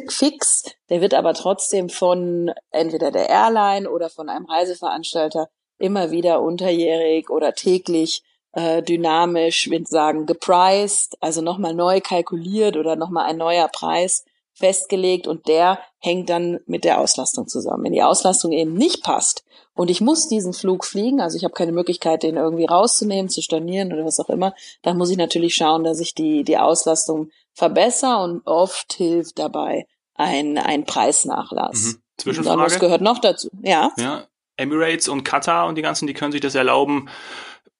fix 0.08 0.64
der 0.88 1.00
wird 1.00 1.14
aber 1.14 1.34
trotzdem 1.34 1.88
von 1.90 2.50
entweder 2.72 3.12
der 3.12 3.28
Airline 3.28 3.88
oder 3.88 4.10
von 4.10 4.28
einem 4.28 4.46
Reiseveranstalter 4.46 5.48
immer 5.78 6.10
wieder 6.10 6.42
unterjährig 6.42 7.30
oder 7.30 7.52
täglich 7.52 8.22
äh, 8.54 8.82
dynamisch, 8.82 9.68
wir 9.70 9.84
sagen 9.84 10.26
gepriced, 10.26 11.16
also 11.20 11.40
nochmal 11.40 11.74
neu 11.74 12.00
kalkuliert 12.00 12.76
oder 12.76 12.96
nochmal 12.96 13.26
ein 13.26 13.36
neuer 13.36 13.68
Preis 13.68 14.24
festgelegt 14.54 15.26
und 15.26 15.48
der 15.48 15.80
hängt 15.98 16.30
dann 16.30 16.60
mit 16.66 16.84
der 16.84 17.00
Auslastung 17.00 17.48
zusammen. 17.48 17.84
Wenn 17.84 17.92
die 17.92 18.02
Auslastung 18.02 18.52
eben 18.52 18.74
nicht 18.74 19.02
passt 19.02 19.44
und 19.74 19.90
ich 19.90 20.00
muss 20.00 20.28
diesen 20.28 20.52
Flug 20.52 20.84
fliegen, 20.84 21.20
also 21.20 21.36
ich 21.36 21.42
habe 21.42 21.54
keine 21.54 21.72
Möglichkeit, 21.72 22.22
den 22.22 22.36
irgendwie 22.36 22.66
rauszunehmen, 22.66 23.28
zu 23.28 23.42
stornieren 23.42 23.92
oder 23.92 24.04
was 24.04 24.20
auch 24.20 24.30
immer, 24.30 24.54
dann 24.82 24.96
muss 24.96 25.10
ich 25.10 25.16
natürlich 25.16 25.56
schauen, 25.56 25.82
dass 25.82 25.98
ich 25.98 26.14
die, 26.14 26.44
die 26.44 26.58
Auslastung 26.58 27.30
verbessere 27.52 28.22
und 28.22 28.46
oft 28.46 28.92
hilft 28.92 29.40
dabei 29.40 29.86
ein, 30.14 30.58
ein 30.58 30.84
Preisnachlass. 30.84 31.82
Mhm. 31.82 32.02
Zwischenfrage. 32.18 32.62
was 32.62 32.78
gehört 32.78 33.00
noch 33.00 33.18
dazu? 33.18 33.50
Ja. 33.62 33.90
ja. 33.98 34.24
Emirates 34.56 35.08
und 35.08 35.24
Qatar 35.24 35.66
und 35.66 35.74
die 35.74 35.82
ganzen, 35.82 36.06
die 36.06 36.14
können 36.14 36.30
sich 36.30 36.40
das 36.40 36.54
erlauben, 36.54 37.08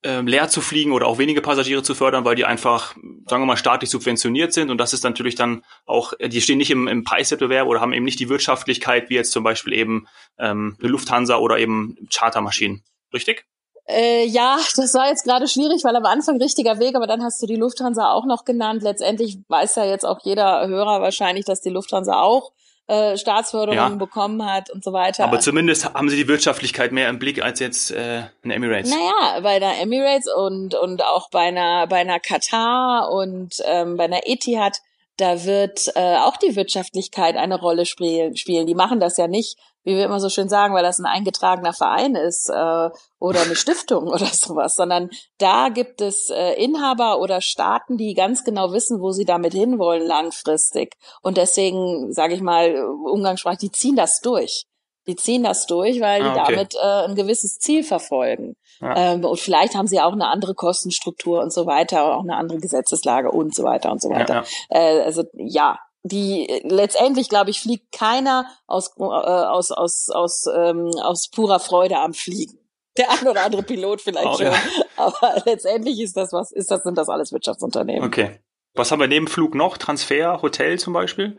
leer 0.04 0.48
zu 0.48 0.60
fliegen 0.60 0.92
oder 0.92 1.06
auch 1.06 1.18
wenige 1.18 1.40
Passagiere 1.40 1.82
zu 1.82 1.94
fördern, 1.94 2.24
weil 2.24 2.36
die 2.36 2.44
einfach, 2.44 2.94
sagen 3.28 3.42
wir 3.42 3.46
mal, 3.46 3.56
staatlich 3.56 3.90
subventioniert 3.90 4.52
sind. 4.52 4.70
Und 4.70 4.78
das 4.78 4.92
ist 4.92 5.04
natürlich 5.04 5.34
dann 5.34 5.64
auch, 5.86 6.12
die 6.20 6.40
stehen 6.40 6.58
nicht 6.58 6.70
im, 6.70 6.88
im 6.88 7.04
Preiswettbewerb 7.04 7.66
oder 7.66 7.80
haben 7.80 7.92
eben 7.92 8.04
nicht 8.04 8.20
die 8.20 8.28
Wirtschaftlichkeit 8.28 9.08
wie 9.08 9.14
jetzt 9.14 9.32
zum 9.32 9.44
Beispiel 9.44 9.72
eben 9.72 10.06
ähm, 10.38 10.76
eine 10.78 10.88
Lufthansa 10.88 11.36
oder 11.36 11.58
eben 11.58 11.96
Chartermaschinen. 12.12 12.82
Richtig? 13.12 13.46
Äh, 13.86 14.26
ja, 14.26 14.58
das 14.76 14.94
war 14.94 15.08
jetzt 15.08 15.24
gerade 15.24 15.46
schwierig, 15.46 15.84
weil 15.84 15.96
am 15.96 16.06
Anfang 16.06 16.40
richtiger 16.40 16.78
Weg, 16.78 16.96
aber 16.96 17.06
dann 17.06 17.22
hast 17.22 17.42
du 17.42 17.46
die 17.46 17.56
Lufthansa 17.56 18.12
auch 18.12 18.24
noch 18.24 18.44
genannt. 18.44 18.82
Letztendlich 18.82 19.38
weiß 19.48 19.76
ja 19.76 19.84
jetzt 19.84 20.04
auch 20.04 20.20
jeder 20.22 20.66
Hörer 20.66 21.02
wahrscheinlich, 21.02 21.44
dass 21.44 21.60
die 21.60 21.70
Lufthansa 21.70 22.20
auch 22.20 22.52
äh, 22.86 23.16
Staatsförderungen 23.16 23.92
ja. 23.92 23.96
bekommen 23.96 24.44
hat 24.44 24.70
und 24.70 24.84
so 24.84 24.92
weiter. 24.92 25.24
Aber 25.24 25.40
zumindest 25.40 25.94
haben 25.94 26.08
sie 26.08 26.16
die 26.16 26.28
Wirtschaftlichkeit 26.28 26.92
mehr 26.92 27.08
im 27.08 27.18
Blick 27.18 27.42
als 27.42 27.60
jetzt 27.60 27.90
äh, 27.90 28.24
ein 28.44 28.50
Emirates. 28.50 28.90
Naja, 28.90 29.40
bei 29.40 29.56
einer 29.56 29.78
Emirates 29.80 30.26
und 30.32 30.74
und 30.74 31.02
auch 31.02 31.30
bei 31.30 31.40
einer 31.40 31.86
bei 31.86 31.96
einer 31.96 32.20
Katar 32.20 33.10
und 33.10 33.54
ähm, 33.64 33.96
bei 33.96 34.04
einer 34.04 34.20
Etihad 34.26 34.78
da 35.16 35.44
wird 35.44 35.92
äh, 35.94 36.16
auch 36.16 36.36
die 36.36 36.56
Wirtschaftlichkeit 36.56 37.36
eine 37.36 37.58
Rolle 37.58 37.86
spielen. 37.86 38.36
spielen. 38.36 38.66
Die 38.66 38.74
machen 38.74 38.98
das 39.00 39.16
ja 39.16 39.28
nicht, 39.28 39.58
wie 39.84 39.96
wir 39.96 40.04
immer 40.04 40.18
so 40.18 40.28
schön 40.28 40.48
sagen, 40.48 40.74
weil 40.74 40.82
das 40.82 40.98
ein 40.98 41.06
eingetragener 41.06 41.72
Verein 41.72 42.16
ist 42.16 42.48
äh, 42.48 42.90
oder 43.18 43.42
eine 43.42 43.54
Stiftung 43.54 44.08
oder 44.08 44.26
sowas, 44.26 44.74
sondern 44.74 45.10
da 45.38 45.68
gibt 45.68 46.00
es 46.00 46.30
äh, 46.30 46.54
Inhaber 46.54 47.20
oder 47.20 47.40
Staaten, 47.40 47.96
die 47.96 48.14
ganz 48.14 48.44
genau 48.44 48.72
wissen, 48.72 49.00
wo 49.00 49.12
sie 49.12 49.24
damit 49.24 49.52
hinwollen 49.52 50.06
langfristig. 50.06 50.96
Und 51.22 51.36
deswegen, 51.36 52.12
sage 52.12 52.34
ich 52.34 52.40
mal, 52.40 52.74
umgangssprachlich, 52.84 53.70
die 53.70 53.78
ziehen 53.78 53.96
das 53.96 54.20
durch. 54.20 54.64
Die 55.06 55.16
ziehen 55.16 55.44
das 55.44 55.66
durch, 55.66 56.00
weil 56.00 56.22
die 56.22 56.28
ah, 56.28 56.42
okay. 56.42 56.54
damit 56.54 56.74
äh, 56.74 57.04
ein 57.08 57.14
gewisses 57.14 57.58
Ziel 57.58 57.84
verfolgen. 57.84 58.56
Ja. 58.84 58.94
Ähm, 58.96 59.24
und 59.24 59.40
vielleicht 59.40 59.74
haben 59.74 59.86
sie 59.86 60.00
auch 60.00 60.12
eine 60.12 60.28
andere 60.28 60.54
Kostenstruktur 60.54 61.40
und 61.40 61.52
so 61.52 61.64
weiter, 61.64 62.04
auch 62.16 62.22
eine 62.22 62.36
andere 62.36 62.58
Gesetzeslage 62.58 63.30
und 63.30 63.54
so 63.54 63.64
weiter 63.64 63.90
und 63.90 64.02
so 64.02 64.10
weiter. 64.10 64.44
Ja, 64.70 64.78
ja. 64.78 64.98
Äh, 64.98 65.02
also 65.04 65.24
ja, 65.32 65.78
die 66.02 66.62
letztendlich 66.64 67.30
glaube 67.30 67.50
ich 67.50 67.60
fliegt 67.60 67.90
keiner 67.92 68.46
aus 68.66 68.92
äh, 68.98 69.02
aus 69.02 69.72
aus 69.72 70.10
aus 70.10 70.46
ähm, 70.54 70.90
aus 71.02 71.30
purer 71.30 71.60
Freude 71.60 71.98
am 71.98 72.12
Fliegen. 72.12 72.58
Der 72.98 73.10
ein 73.10 73.26
oder 73.26 73.44
andere 73.44 73.62
Pilot 73.62 74.02
vielleicht 74.02 74.26
oh, 74.26 74.36
schon, 74.36 74.52
aber 74.96 75.42
letztendlich 75.46 75.98
ist 76.00 76.16
das 76.16 76.32
was 76.32 76.52
ist 76.52 76.70
das 76.70 76.82
sind 76.82 76.98
das 76.98 77.08
alles 77.08 77.32
Wirtschaftsunternehmen. 77.32 78.06
Okay. 78.06 78.38
Was 78.74 78.90
haben 78.92 79.00
wir 79.00 79.08
neben 79.08 79.28
Flug 79.28 79.54
noch? 79.54 79.78
Transfer, 79.78 80.42
Hotel 80.42 80.78
zum 80.78 80.92
Beispiel? 80.92 81.38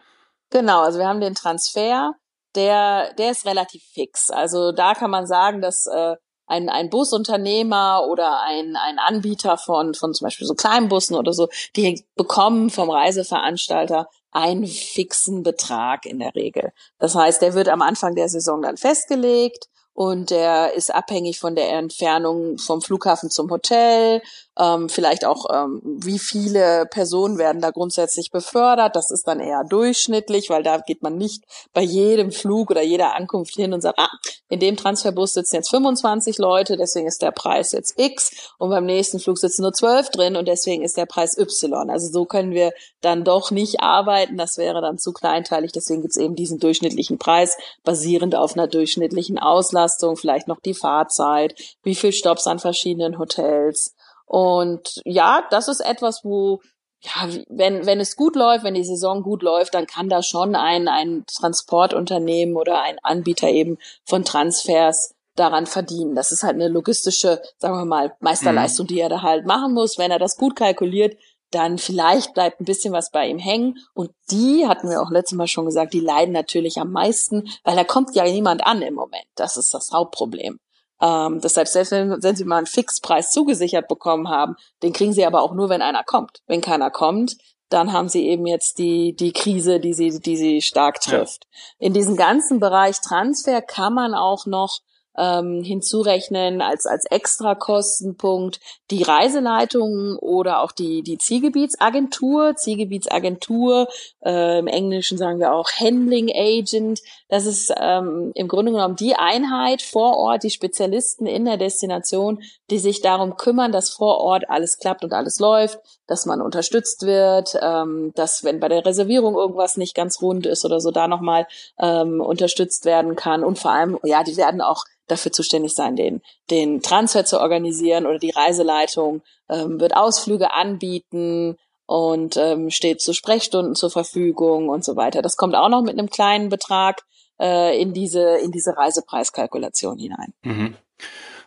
Genau, 0.52 0.82
also 0.82 1.00
wir 1.00 1.08
haben 1.08 1.22
den 1.22 1.36
Transfer, 1.36 2.14
der 2.56 3.14
der 3.14 3.32
ist 3.32 3.46
relativ 3.46 3.84
fix. 3.94 4.32
Also 4.32 4.72
da 4.72 4.96
kann 4.96 5.12
man 5.12 5.28
sagen, 5.28 5.62
dass 5.62 5.86
äh, 5.86 6.16
ein, 6.48 6.70
ein 6.70 6.90
Busunternehmer 6.90 8.06
oder 8.10 8.42
ein, 8.42 8.75
ein 8.75 9.00
Anbieter 9.00 9.58
von, 9.58 9.94
von 9.94 10.14
zum 10.14 10.25
Beispiel 10.25 10.48
so 10.48 10.54
Kleinbussen 10.54 11.16
oder 11.16 11.34
so, 11.34 11.50
die 11.75 12.06
bekommen 12.16 12.70
vom 12.70 12.90
Reiseveranstalter 12.90 14.08
einen 14.32 14.68
fixen 14.68 15.44
Betrag 15.44 16.06
in 16.06 16.20
der 16.20 16.36
Regel. 16.36 16.74
Das 17.00 17.16
heißt, 17.16 17.42
der 17.42 17.54
wird 17.54 17.70
am 17.70 17.82
Anfang 17.82 18.16
der 18.16 18.30
Saison 18.30 18.62
dann 18.62 18.78
festgelegt 18.78 19.70
und 19.96 20.30
der 20.30 20.74
ist 20.74 20.94
abhängig 20.94 21.40
von 21.40 21.56
der 21.56 21.72
Entfernung 21.72 22.58
vom 22.58 22.82
Flughafen 22.82 23.30
zum 23.30 23.50
Hotel, 23.50 24.22
ähm, 24.58 24.90
vielleicht 24.90 25.25
auch, 25.25 25.46
ähm, 25.54 25.82
wie 25.84 26.20
viele 26.20 26.86
Personen 26.86 27.38
werden 27.38 27.62
da 27.62 27.72
grundsätzlich 27.72 28.32
befördert. 28.32 28.96
Das 28.96 29.12
ist 29.12 29.28
dann 29.28 29.40
eher 29.40 29.64
durchschnittlich, 29.64 30.50
weil 30.50 30.64
da 30.64 30.78
geht 30.78 31.02
man 31.02 31.18
nicht 31.18 31.44
bei 31.74 31.82
jedem 31.82 32.32
Flug 32.32 32.72
oder 32.72 32.82
jeder 32.82 33.16
Ankunft 33.16 33.56
hin 33.56 33.74
und 33.74 33.82
sagt, 33.82 34.00
ah, 34.00 34.10
in 34.48 34.60
dem 34.60 34.78
Transferbus 34.78 35.34
sitzen 35.34 35.56
jetzt 35.56 35.72
25 35.72 36.38
Leute, 36.38 36.78
deswegen 36.78 37.08
ist 37.08 37.22
der 37.22 37.32
Preis 37.32 37.72
jetzt 37.72 38.00
X 38.00 38.54
und 38.58 38.70
beim 38.70 38.86
nächsten 38.86 39.20
Flug 39.20 39.38
sitzen 39.38 39.64
nur 39.64 39.74
12 39.74 40.10
drin 40.10 40.36
und 40.36 40.48
deswegen 40.48 40.84
ist 40.84 40.98
der 40.98 41.06
Preis 41.06 41.38
Y. 41.38 41.90
Also 41.90 42.12
so 42.12 42.25
können 42.25 42.52
wir 42.52 42.72
dann 43.02 43.24
doch 43.24 43.52
nicht 43.52 43.82
arbeiten, 43.82 44.38
das 44.38 44.58
wäre 44.58 44.82
dann 44.82 44.98
zu 44.98 45.14
kleinteilig, 45.14 45.72
deswegen 45.72 46.02
gibt's 46.02 46.18
eben 46.18 46.36
diesen 46.36 46.60
durchschnittlichen 46.60 47.18
Preis, 47.18 47.58
basierend 47.84 48.36
auf 48.36 48.54
einer 48.54 48.68
durchschnittlichen 48.68 49.40
Auslastung, 49.40 49.85
vielleicht 50.15 50.48
noch 50.48 50.60
die 50.60 50.74
Fahrzeit, 50.74 51.56
wie 51.84 51.96
viel 51.96 52.12
Stops 52.12 52.48
an 52.48 52.60
verschiedenen 52.60 53.20
Hotels 53.20 53.96
und 54.25 55.01
ja, 55.06 55.44
das 55.51 55.68
ist 55.68 55.82
etwas, 55.82 56.24
wo 56.24 56.62
ja, 57.01 57.30
wenn, 57.50 57.86
wenn 57.86 58.00
es 58.00 58.15
gut 58.15 58.36
läuft, 58.36 58.63
wenn 58.63 58.74
die 58.74 58.84
Saison 58.84 59.22
gut 59.22 59.44
läuft, 59.44 59.75
dann 59.75 59.86
kann 59.86 60.10
da 60.10 60.24
schon 60.24 60.56
ein, 60.56 60.88
ein 60.88 61.24
Transportunternehmen 61.27 62.56
oder 62.56 62.82
ein 62.82 62.98
Anbieter 63.04 63.48
eben 63.48 63.77
von 64.06 64.25
Transfers 64.25 65.13
daran 65.36 65.68
verdienen. 65.68 66.15
Das 66.15 66.32
ist 66.32 66.44
halt 66.44 66.56
eine 66.56 66.68
logistische, 66.68 67.42
sagen 67.58 67.77
wir 67.77 67.86
mal, 67.86 68.15
Meisterleistung, 68.22 68.86
mhm. 68.86 68.88
die 68.88 69.00
er 69.00 69.10
da 69.10 69.22
halt 69.22 69.46
machen 69.46 69.74
muss. 69.74 70.00
Wenn 70.00 70.10
er 70.10 70.18
das 70.18 70.38
gut 70.38 70.56
kalkuliert, 70.56 71.15
dann 71.56 71.78
vielleicht 71.78 72.34
bleibt 72.34 72.60
ein 72.60 72.66
bisschen 72.66 72.94
was 72.94 73.12
bei 73.12 73.28
ihm 73.28 73.40
hängen. 73.40 73.78
Und 73.94 74.12
die, 74.30 74.68
hatten 74.68 74.90
wir 74.90 75.02
auch 75.02 75.10
letztes 75.10 75.38
Mal 75.38 75.48
schon 75.48 75.66
gesagt, 75.66 75.94
die 75.94 76.02
leiden 76.02 76.34
natürlich 76.34 76.78
am 76.78 76.92
meisten, 76.92 77.48
weil 77.64 77.76
da 77.76 77.84
kommt 77.84 78.14
ja 78.14 78.26
niemand 78.26 78.66
an 78.66 78.82
im 78.82 78.94
Moment. 78.94 79.26
Das 79.36 79.56
ist 79.56 79.74
das 79.74 79.92
Hauptproblem. 79.92 80.60
Ähm, 81.02 81.40
deshalb, 81.42 81.68
selbst 81.68 81.92
wenn, 81.92 82.22
wenn 82.22 82.36
sie 82.36 82.44
mal 82.44 82.58
einen 82.58 82.68
Fixpreis 82.68 83.32
zugesichert 83.32 83.88
bekommen 83.88 84.30
haben, 84.30 84.56
den 84.84 84.94
kriegen 84.94 85.14
sie 85.14 85.26
aber 85.26 85.42
auch 85.42 85.54
nur, 85.54 85.70
wenn 85.70 85.82
einer 85.82 86.04
kommt. 86.04 86.42
Wenn 86.46 86.62
keiner 86.62 86.92
kommt, 86.92 87.38
dann 87.70 87.94
haben 87.94 88.10
sie 88.10 88.28
eben 88.28 88.46
jetzt 88.46 88.78
die, 88.78 89.16
die 89.16 89.32
Krise, 89.32 89.80
die 89.80 89.94
sie, 89.94 90.20
die 90.20 90.38
sie 90.38 90.62
stark 90.62 91.00
trifft. 91.00 91.48
Ja. 91.80 91.88
In 91.88 91.94
diesem 91.94 92.16
ganzen 92.16 92.60
Bereich 92.60 93.02
Transfer 93.02 93.62
kann 93.62 93.94
man 93.94 94.14
auch 94.14 94.46
noch 94.46 94.80
ähm, 95.18 95.64
hinzurechnen 95.64 96.62
als, 96.62 96.86
als 96.86 97.06
Extrakostenpunkt 97.06 98.60
die 98.92 99.04
Reiseleitung 99.04 100.18
oder 100.18 100.62
auch 100.62 100.72
die, 100.72 101.02
die 101.02 101.18
Zielgebietsagentur. 101.18 102.56
Zielgebietsagentur, 102.56 103.88
äh, 104.24 104.60
im 104.60 104.68
Englischen 104.68 105.18
sagen 105.18 105.40
wir 105.40 105.54
auch 105.54 105.70
Handling 105.72 106.30
Agent. 106.34 107.02
Das 107.30 107.46
ist 107.46 107.74
ähm, 107.80 108.32
im 108.36 108.48
Grunde 108.48 108.72
genommen 108.72 108.96
die 108.96 109.16
Einheit 109.16 109.82
vor 109.82 110.18
Ort, 110.18 110.44
die 110.44 110.50
Spezialisten 110.50 111.26
in 111.26 111.46
der 111.46 111.58
Destination, 111.58 112.42
die 112.70 112.80
sich 112.80 113.02
darum 113.02 113.38
kümmern, 113.38 113.72
dass 113.72 113.90
vor 113.90 114.20
Ort 114.20 114.50
alles 114.50 114.78
klappt 114.78 115.04
und 115.04 115.14
alles 115.14 115.40
läuft, 115.40 115.80
dass 116.08 116.26
man 116.26 116.42
unterstützt 116.42 117.06
wird, 117.06 117.58
ähm, 117.62 118.12
dass 118.16 118.44
wenn 118.44 118.60
bei 118.60 118.70
der 118.70 118.86
Reservierung 118.86 119.36
irgendwas 119.36 119.78
nicht 119.78 119.96
ganz 119.96 120.22
rund 120.22 120.46
ist 120.46 120.66
oder 120.66 120.80
so, 120.80 120.92
da 120.92 121.08
nochmal 121.08 121.48
ähm, 121.80 122.22
unterstützt 122.22 122.86
werden 122.86 123.16
kann. 123.16 123.44
Und 123.44 123.60
vor 123.60 123.72
allem, 123.72 123.98
ja, 124.04 124.24
die 124.24 124.38
werden 124.38 124.62
auch 124.62 124.86
dafür 125.08 125.32
zuständig 125.32 125.74
sein, 125.74 125.96
den, 125.96 126.22
den 126.50 126.82
Transfer 126.82 127.26
zu 127.26 127.40
organisieren 127.40 128.06
oder 128.06 128.20
die 128.20 128.32
Reiseleitung 128.32 129.22
ähm, 129.50 129.80
wird 129.80 129.96
Ausflüge 129.96 130.52
anbieten 130.52 131.58
und 131.86 132.38
ähm, 132.38 132.72
steht 132.72 133.02
zu 133.02 133.14
Sprechstunden 133.14 133.76
zur 133.76 133.92
Verfügung 133.92 134.70
und 134.70 134.84
so 134.84 134.96
weiter. 134.96 135.22
Das 135.22 135.38
kommt 135.38 135.56
auch 135.56 135.70
noch 135.70 135.82
mit 135.82 135.98
einem 135.98 136.10
kleinen 136.10 136.50
Betrag 136.50 137.04
äh, 137.40 137.80
in 137.80 137.94
diese 137.94 138.38
in 138.38 138.52
diese 138.52 138.76
Reisepreiskalkulation 138.76 139.98
hinein. 140.00 140.34
Mhm. 140.44 140.76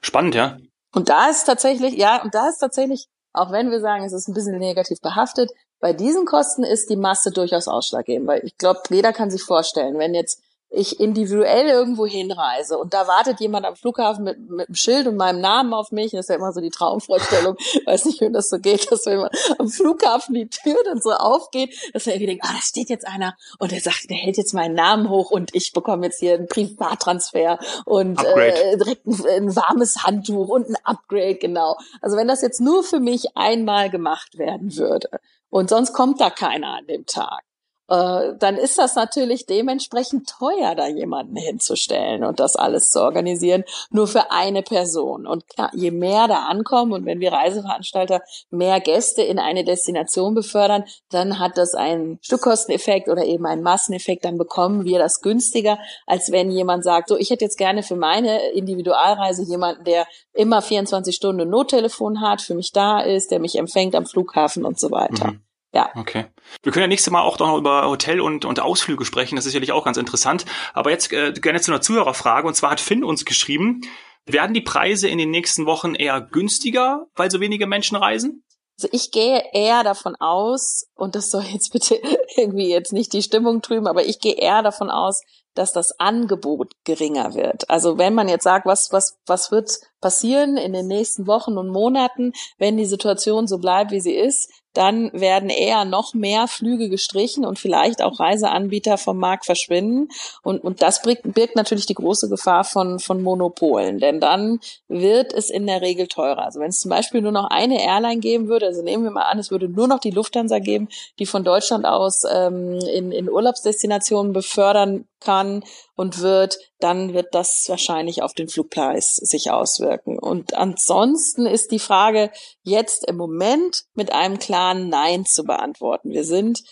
Spannend, 0.00 0.34
ja. 0.34 0.58
Und 0.94 1.08
da 1.08 1.28
ist 1.28 1.44
tatsächlich, 1.44 1.94
ja, 1.94 2.22
und 2.22 2.34
da 2.34 2.48
ist 2.48 2.58
tatsächlich, 2.58 3.06
auch 3.32 3.52
wenn 3.52 3.70
wir 3.70 3.80
sagen, 3.80 4.04
es 4.04 4.12
ist 4.12 4.28
ein 4.28 4.34
bisschen 4.34 4.58
negativ 4.58 5.00
behaftet, 5.00 5.50
bei 5.80 5.92
diesen 5.92 6.24
Kosten 6.24 6.64
ist 6.64 6.90
die 6.90 6.96
Masse 6.96 7.30
durchaus 7.30 7.68
ausschlaggebend, 7.68 8.26
weil 8.26 8.44
ich 8.44 8.56
glaube, 8.56 8.80
jeder 8.90 9.12
kann 9.12 9.30
sich 9.30 9.42
vorstellen, 9.42 9.98
wenn 9.98 10.14
jetzt 10.14 10.42
ich 10.70 11.00
individuell 11.00 11.66
irgendwo 11.66 12.06
hinreise 12.06 12.76
und 12.76 12.92
da 12.92 13.06
wartet 13.06 13.40
jemand 13.40 13.64
am 13.64 13.74
Flughafen 13.74 14.24
mit, 14.24 14.38
mit 14.50 14.68
einem 14.68 14.74
Schild 14.74 15.06
und 15.06 15.16
meinem 15.16 15.40
Namen 15.40 15.72
auf 15.72 15.92
mich, 15.92 16.12
das 16.12 16.20
ist 16.20 16.28
ja 16.28 16.36
immer 16.36 16.52
so 16.52 16.60
die 16.60 16.70
Traumvorstellung, 16.70 17.56
weiß 17.86 18.04
nicht, 18.04 18.20
wie 18.20 18.30
das 18.30 18.50
so 18.50 18.58
geht, 18.58 18.90
dass 18.92 19.06
wenn 19.06 19.18
man 19.18 19.30
am 19.58 19.68
Flughafen 19.68 20.34
die 20.34 20.48
Tür 20.48 20.76
dann 20.84 21.00
so 21.00 21.10
aufgeht, 21.10 21.74
dass 21.94 22.04
man 22.04 22.16
irgendwie 22.16 22.26
denkt, 22.26 22.44
ah, 22.46 22.52
da 22.54 22.60
steht 22.60 22.90
jetzt 22.90 23.06
einer 23.06 23.34
und 23.58 23.72
der 23.72 23.80
sagt, 23.80 24.10
der 24.10 24.18
hält 24.18 24.36
jetzt 24.36 24.52
meinen 24.52 24.74
Namen 24.74 25.08
hoch 25.08 25.30
und 25.30 25.54
ich 25.54 25.72
bekomme 25.72 26.06
jetzt 26.06 26.20
hier 26.20 26.34
einen 26.34 26.48
Privattransfer 26.48 27.58
und 27.86 28.22
äh, 28.22 28.76
direkt 28.76 29.06
ein, 29.06 29.26
ein 29.26 29.56
warmes 29.56 30.04
Handtuch 30.04 30.48
und 30.48 30.68
ein 30.68 30.76
Upgrade, 30.84 31.36
genau. 31.36 31.76
Also 32.02 32.16
wenn 32.16 32.28
das 32.28 32.42
jetzt 32.42 32.60
nur 32.60 32.82
für 32.82 33.00
mich 33.00 33.36
einmal 33.36 33.88
gemacht 33.88 34.36
werden 34.36 34.76
würde 34.76 35.08
und 35.48 35.70
sonst 35.70 35.94
kommt 35.94 36.20
da 36.20 36.28
keiner 36.28 36.76
an 36.76 36.86
dem 36.86 37.06
Tag, 37.06 37.42
äh, 37.88 38.34
dann 38.38 38.56
ist 38.56 38.78
das 38.78 38.94
natürlich 38.94 39.46
dementsprechend 39.46 40.28
teuer, 40.28 40.74
da 40.74 40.86
jemanden 40.86 41.36
hinzustellen 41.36 42.22
und 42.22 42.38
das 42.38 42.54
alles 42.54 42.90
zu 42.90 43.00
organisieren, 43.00 43.64
nur 43.90 44.06
für 44.06 44.30
eine 44.30 44.62
Person. 44.62 45.26
Und 45.26 45.48
klar, 45.48 45.70
je 45.72 45.90
mehr 45.90 46.28
da 46.28 46.44
ankommen 46.44 46.92
und 46.92 47.06
wenn 47.06 47.20
wir 47.20 47.32
Reiseveranstalter 47.32 48.20
mehr 48.50 48.80
Gäste 48.80 49.22
in 49.22 49.38
eine 49.38 49.64
Destination 49.64 50.34
befördern, 50.34 50.84
dann 51.10 51.38
hat 51.38 51.56
das 51.56 51.74
einen 51.74 52.18
Stückkosteneffekt 52.20 53.08
oder 53.08 53.24
eben 53.24 53.46
einen 53.46 53.62
Masseneffekt, 53.62 54.24
dann 54.24 54.36
bekommen 54.36 54.84
wir 54.84 54.98
das 54.98 55.22
günstiger, 55.22 55.78
als 56.06 56.30
wenn 56.30 56.50
jemand 56.50 56.84
sagt, 56.84 57.08
so, 57.08 57.16
ich 57.16 57.30
hätte 57.30 57.44
jetzt 57.44 57.56
gerne 57.56 57.82
für 57.82 57.96
meine 57.96 58.50
Individualreise 58.50 59.42
jemanden, 59.42 59.84
der 59.84 60.06
immer 60.34 60.60
24 60.60 61.14
Stunden 61.14 61.48
Nottelefon 61.48 62.20
hat, 62.20 62.42
für 62.42 62.54
mich 62.54 62.72
da 62.72 63.00
ist, 63.00 63.30
der 63.30 63.40
mich 63.40 63.58
empfängt 63.58 63.94
am 63.94 64.04
Flughafen 64.04 64.64
und 64.64 64.78
so 64.78 64.90
weiter. 64.90 65.32
Mhm. 65.32 65.47
Ja. 65.72 65.90
Okay. 65.94 66.26
Wir 66.62 66.72
können 66.72 66.84
ja 66.84 66.88
nächstes 66.88 67.12
Mal 67.12 67.22
auch 67.22 67.38
noch 67.38 67.56
über 67.56 67.86
Hotel 67.88 68.20
und, 68.20 68.44
und 68.44 68.60
Ausflüge 68.60 69.04
sprechen. 69.04 69.36
Das 69.36 69.44
ist 69.44 69.52
sicherlich 69.52 69.72
auch 69.72 69.84
ganz 69.84 69.98
interessant. 69.98 70.46
Aber 70.72 70.90
jetzt 70.90 71.12
äh, 71.12 71.32
gerne 71.32 71.60
zu 71.60 71.70
einer 71.70 71.80
Zuhörerfrage. 71.80 72.48
Und 72.48 72.54
zwar 72.54 72.70
hat 72.70 72.80
Finn 72.80 73.04
uns 73.04 73.24
geschrieben, 73.24 73.82
werden 74.24 74.54
die 74.54 74.60
Preise 74.60 75.08
in 75.08 75.18
den 75.18 75.30
nächsten 75.30 75.66
Wochen 75.66 75.94
eher 75.94 76.20
günstiger, 76.20 77.06
weil 77.14 77.30
so 77.30 77.40
wenige 77.40 77.66
Menschen 77.66 77.96
reisen? 77.96 78.44
Also 78.80 78.88
ich 78.92 79.10
gehe 79.10 79.42
eher 79.52 79.82
davon 79.82 80.14
aus, 80.16 80.86
und 80.94 81.16
das 81.16 81.30
soll 81.30 81.42
jetzt 81.42 81.72
bitte 81.72 82.00
irgendwie 82.36 82.70
jetzt 82.70 82.92
nicht 82.92 83.12
die 83.12 83.22
Stimmung 83.22 83.60
trüben, 83.60 83.86
aber 83.86 84.04
ich 84.04 84.20
gehe 84.20 84.34
eher 84.34 84.62
davon 84.62 84.90
aus, 84.90 85.22
dass 85.54 85.72
das 85.72 85.98
Angebot 85.98 86.72
geringer 86.84 87.34
wird. 87.34 87.68
Also 87.68 87.98
wenn 87.98 88.14
man 88.14 88.28
jetzt 88.28 88.44
sagt, 88.44 88.64
was, 88.64 88.92
was, 88.92 89.18
was 89.26 89.50
wird 89.50 89.70
passieren 90.00 90.56
in 90.56 90.72
den 90.72 90.86
nächsten 90.86 91.26
Wochen 91.26 91.58
und 91.58 91.68
Monaten, 91.68 92.32
wenn 92.58 92.76
die 92.76 92.86
Situation 92.86 93.46
so 93.46 93.58
bleibt, 93.58 93.90
wie 93.90 94.00
sie 94.00 94.14
ist, 94.14 94.50
dann 94.74 95.10
werden 95.12 95.50
eher 95.50 95.84
noch 95.84 96.14
mehr 96.14 96.46
Flüge 96.46 96.88
gestrichen 96.88 97.44
und 97.44 97.58
vielleicht 97.58 98.00
auch 98.00 98.20
Reiseanbieter 98.20 98.96
vom 98.96 99.18
Markt 99.18 99.44
verschwinden. 99.44 100.08
Und, 100.42 100.62
und 100.62 100.82
das 100.82 101.02
birgt, 101.02 101.34
birgt 101.34 101.56
natürlich 101.56 101.86
die 101.86 101.94
große 101.94 102.28
Gefahr 102.28 102.62
von, 102.62 103.00
von 103.00 103.22
Monopolen, 103.22 103.98
denn 103.98 104.20
dann 104.20 104.60
wird 104.86 105.32
es 105.32 105.50
in 105.50 105.66
der 105.66 105.82
Regel 105.82 106.06
teurer. 106.06 106.44
Also 106.44 106.60
wenn 106.60 106.68
es 106.68 106.78
zum 106.78 106.90
Beispiel 106.90 107.22
nur 107.22 107.32
noch 107.32 107.50
eine 107.50 107.82
Airline 107.82 108.20
geben 108.20 108.48
würde, 108.48 108.66
also 108.66 108.82
nehmen 108.82 109.02
wir 109.02 109.10
mal 109.10 109.22
an, 109.22 109.40
es 109.40 109.50
würde 109.50 109.68
nur 109.68 109.88
noch 109.88 109.98
die 109.98 110.12
Lufthansa 110.12 110.60
geben, 110.60 110.88
die 111.18 111.26
von 111.26 111.42
Deutschland 111.42 111.84
aus 111.84 112.22
ähm, 112.30 112.78
in, 112.94 113.10
in 113.10 113.28
Urlaubsdestinationen 113.28 114.32
befördern 114.32 115.06
kann 115.20 115.64
und 115.98 116.20
wird, 116.20 116.60
dann 116.78 117.12
wird 117.12 117.34
das 117.34 117.64
wahrscheinlich 117.66 118.22
auf 118.22 118.32
den 118.32 118.48
Flugpreis 118.48 119.16
sich 119.16 119.50
auswirken. 119.50 120.16
Und 120.16 120.54
ansonsten 120.54 121.44
ist 121.44 121.72
die 121.72 121.80
Frage 121.80 122.30
jetzt 122.62 123.04
im 123.08 123.16
Moment 123.16 123.82
mit 123.94 124.12
einem 124.12 124.38
klaren 124.38 124.88
Nein 124.88 125.26
zu 125.26 125.42
beantworten. 125.42 126.12
Wir 126.12 126.22
sind 126.22 126.62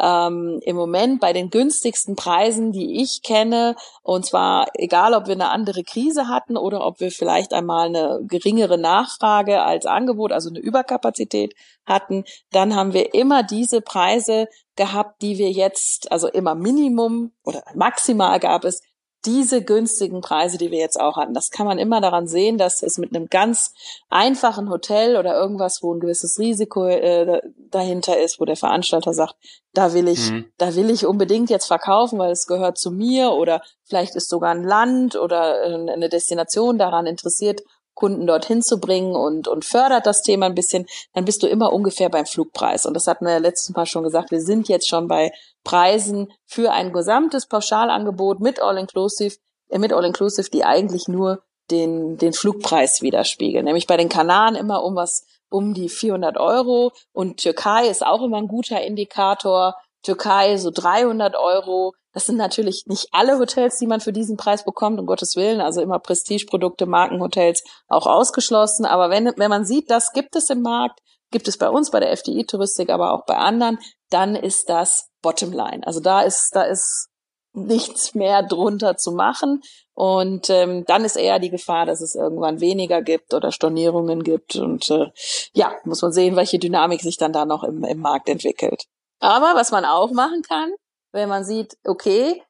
ähm, 0.00 0.60
im 0.62 0.76
Moment 0.76 1.20
bei 1.20 1.32
den 1.32 1.50
günstigsten 1.50 2.16
Preisen, 2.16 2.72
die 2.72 3.00
ich 3.00 3.22
kenne, 3.22 3.76
und 4.02 4.26
zwar 4.26 4.66
egal, 4.74 5.14
ob 5.14 5.26
wir 5.26 5.34
eine 5.34 5.50
andere 5.50 5.84
Krise 5.84 6.28
hatten 6.28 6.56
oder 6.56 6.84
ob 6.84 7.00
wir 7.00 7.10
vielleicht 7.10 7.52
einmal 7.52 7.86
eine 7.86 8.20
geringere 8.26 8.78
Nachfrage 8.78 9.62
als 9.62 9.86
Angebot, 9.86 10.32
also 10.32 10.48
eine 10.50 10.58
Überkapazität 10.58 11.54
hatten, 11.86 12.24
dann 12.50 12.74
haben 12.74 12.92
wir 12.92 13.14
immer 13.14 13.42
diese 13.42 13.80
Preise 13.80 14.48
gehabt, 14.76 15.22
die 15.22 15.38
wir 15.38 15.50
jetzt, 15.50 16.10
also 16.10 16.28
immer 16.28 16.54
Minimum 16.54 17.32
oder 17.44 17.62
maximal 17.74 18.40
gab 18.40 18.64
es 18.64 18.82
diese 19.26 19.62
günstigen 19.62 20.20
Preise, 20.20 20.58
die 20.58 20.70
wir 20.70 20.78
jetzt 20.78 21.00
auch 21.00 21.16
hatten. 21.16 21.34
Das 21.34 21.50
kann 21.50 21.66
man 21.66 21.78
immer 21.78 22.00
daran 22.00 22.26
sehen, 22.26 22.58
dass 22.58 22.82
es 22.82 22.98
mit 22.98 23.14
einem 23.14 23.28
ganz 23.28 23.72
einfachen 24.10 24.70
Hotel 24.70 25.16
oder 25.16 25.34
irgendwas, 25.34 25.80
wo 25.82 25.94
ein 25.94 26.00
gewisses 26.00 26.38
Risiko 26.38 26.86
äh, 26.86 27.40
dahinter 27.70 28.18
ist, 28.20 28.40
wo 28.40 28.44
der 28.44 28.56
Veranstalter 28.56 29.12
sagt, 29.14 29.34
da 29.72 29.92
will 29.92 30.08
ich, 30.08 30.30
mhm. 30.30 30.46
da 30.58 30.74
will 30.76 30.90
ich 30.90 31.06
unbedingt 31.06 31.50
jetzt 31.50 31.66
verkaufen, 31.66 32.18
weil 32.18 32.32
es 32.32 32.46
gehört 32.46 32.78
zu 32.78 32.90
mir 32.90 33.32
oder 33.32 33.62
vielleicht 33.84 34.14
ist 34.14 34.28
sogar 34.28 34.50
ein 34.50 34.64
Land 34.64 35.16
oder 35.16 35.62
äh, 35.64 35.92
eine 35.92 36.08
Destination 36.08 36.78
daran 36.78 37.06
interessiert, 37.06 37.62
Kunden 37.94 38.26
dorthin 38.26 38.62
zu 38.62 38.80
bringen 38.80 39.14
und, 39.14 39.48
und 39.48 39.64
fördert 39.64 40.06
das 40.06 40.22
Thema 40.22 40.46
ein 40.46 40.54
bisschen, 40.54 40.86
dann 41.12 41.24
bist 41.24 41.42
du 41.42 41.46
immer 41.46 41.72
ungefähr 41.72 42.08
beim 42.08 42.26
Flugpreis. 42.26 42.86
Und 42.86 42.94
das 42.94 43.06
hatten 43.06 43.24
wir 43.24 43.32
ja 43.32 43.38
letztes 43.38 43.74
Mal 43.74 43.86
schon 43.86 44.02
gesagt, 44.02 44.30
wir 44.30 44.40
sind 44.40 44.68
jetzt 44.68 44.88
schon 44.88 45.08
bei 45.08 45.32
Preisen 45.62 46.32
für 46.44 46.72
ein 46.72 46.92
gesamtes 46.92 47.46
Pauschalangebot 47.46 48.40
mit 48.40 48.60
All-Inclusive, 48.60 49.36
äh, 49.70 49.78
mit 49.78 49.92
All-Inclusive, 49.92 50.50
die 50.50 50.64
eigentlich 50.64 51.08
nur 51.08 51.42
den, 51.70 52.18
den 52.18 52.32
Flugpreis 52.32 53.00
widerspiegeln. 53.00 53.64
Nämlich 53.64 53.86
bei 53.86 53.96
den 53.96 54.08
Kanaren 54.08 54.54
immer 54.54 54.82
um 54.82 54.96
was, 54.96 55.24
um 55.48 55.72
die 55.72 55.88
400 55.88 56.36
Euro 56.36 56.92
und 57.12 57.38
Türkei 57.38 57.86
ist 57.86 58.04
auch 58.04 58.22
immer 58.22 58.38
ein 58.38 58.48
guter 58.48 58.82
Indikator. 58.82 59.76
Türkei 60.02 60.58
so 60.58 60.70
300 60.70 61.36
Euro, 61.36 61.94
das 62.14 62.26
sind 62.26 62.36
natürlich 62.36 62.84
nicht 62.86 63.08
alle 63.10 63.38
Hotels, 63.38 63.78
die 63.78 63.88
man 63.88 64.00
für 64.00 64.12
diesen 64.12 64.36
Preis 64.36 64.64
bekommt, 64.64 65.00
um 65.00 65.06
Gottes 65.06 65.34
Willen, 65.34 65.60
also 65.60 65.80
immer 65.82 65.98
Prestigeprodukte, 65.98 66.86
Markenhotels 66.86 67.64
auch 67.88 68.06
ausgeschlossen. 68.06 68.86
Aber 68.86 69.10
wenn, 69.10 69.32
wenn 69.36 69.50
man 69.50 69.64
sieht, 69.64 69.90
das 69.90 70.12
gibt 70.12 70.36
es 70.36 70.48
im 70.48 70.62
Markt, 70.62 71.00
gibt 71.32 71.48
es 71.48 71.58
bei 71.58 71.68
uns, 71.68 71.90
bei 71.90 71.98
der 71.98 72.12
FDI-Touristik, 72.12 72.88
aber 72.90 73.12
auch 73.12 73.26
bei 73.26 73.36
anderen, 73.36 73.78
dann 74.10 74.36
ist 74.36 74.68
das 74.68 75.10
Bottomline. 75.22 75.84
Also 75.84 75.98
da 75.98 76.22
ist, 76.22 76.50
da 76.54 76.62
ist 76.62 77.08
nichts 77.52 78.14
mehr 78.14 78.44
drunter 78.44 78.96
zu 78.96 79.10
machen. 79.10 79.60
Und 79.92 80.50
ähm, 80.50 80.84
dann 80.86 81.04
ist 81.04 81.16
eher 81.16 81.40
die 81.40 81.50
Gefahr, 81.50 81.84
dass 81.84 82.00
es 82.00 82.14
irgendwann 82.14 82.60
weniger 82.60 83.02
gibt 83.02 83.34
oder 83.34 83.50
Stornierungen 83.50 84.22
gibt. 84.22 84.54
Und 84.54 84.88
äh, 84.90 85.10
ja, 85.52 85.72
muss 85.84 86.02
man 86.02 86.12
sehen, 86.12 86.36
welche 86.36 86.60
Dynamik 86.60 87.00
sich 87.00 87.16
dann 87.16 87.32
da 87.32 87.44
noch 87.44 87.64
im, 87.64 87.82
im 87.82 87.98
Markt 87.98 88.28
entwickelt. 88.28 88.84
Aber 89.18 89.54
was 89.54 89.72
man 89.72 89.84
auch 89.84 90.12
machen 90.12 90.42
kann, 90.42 90.72
wenn 91.14 91.28
man 91.28 91.44
sieht, 91.44 91.78
okay, 91.84 92.42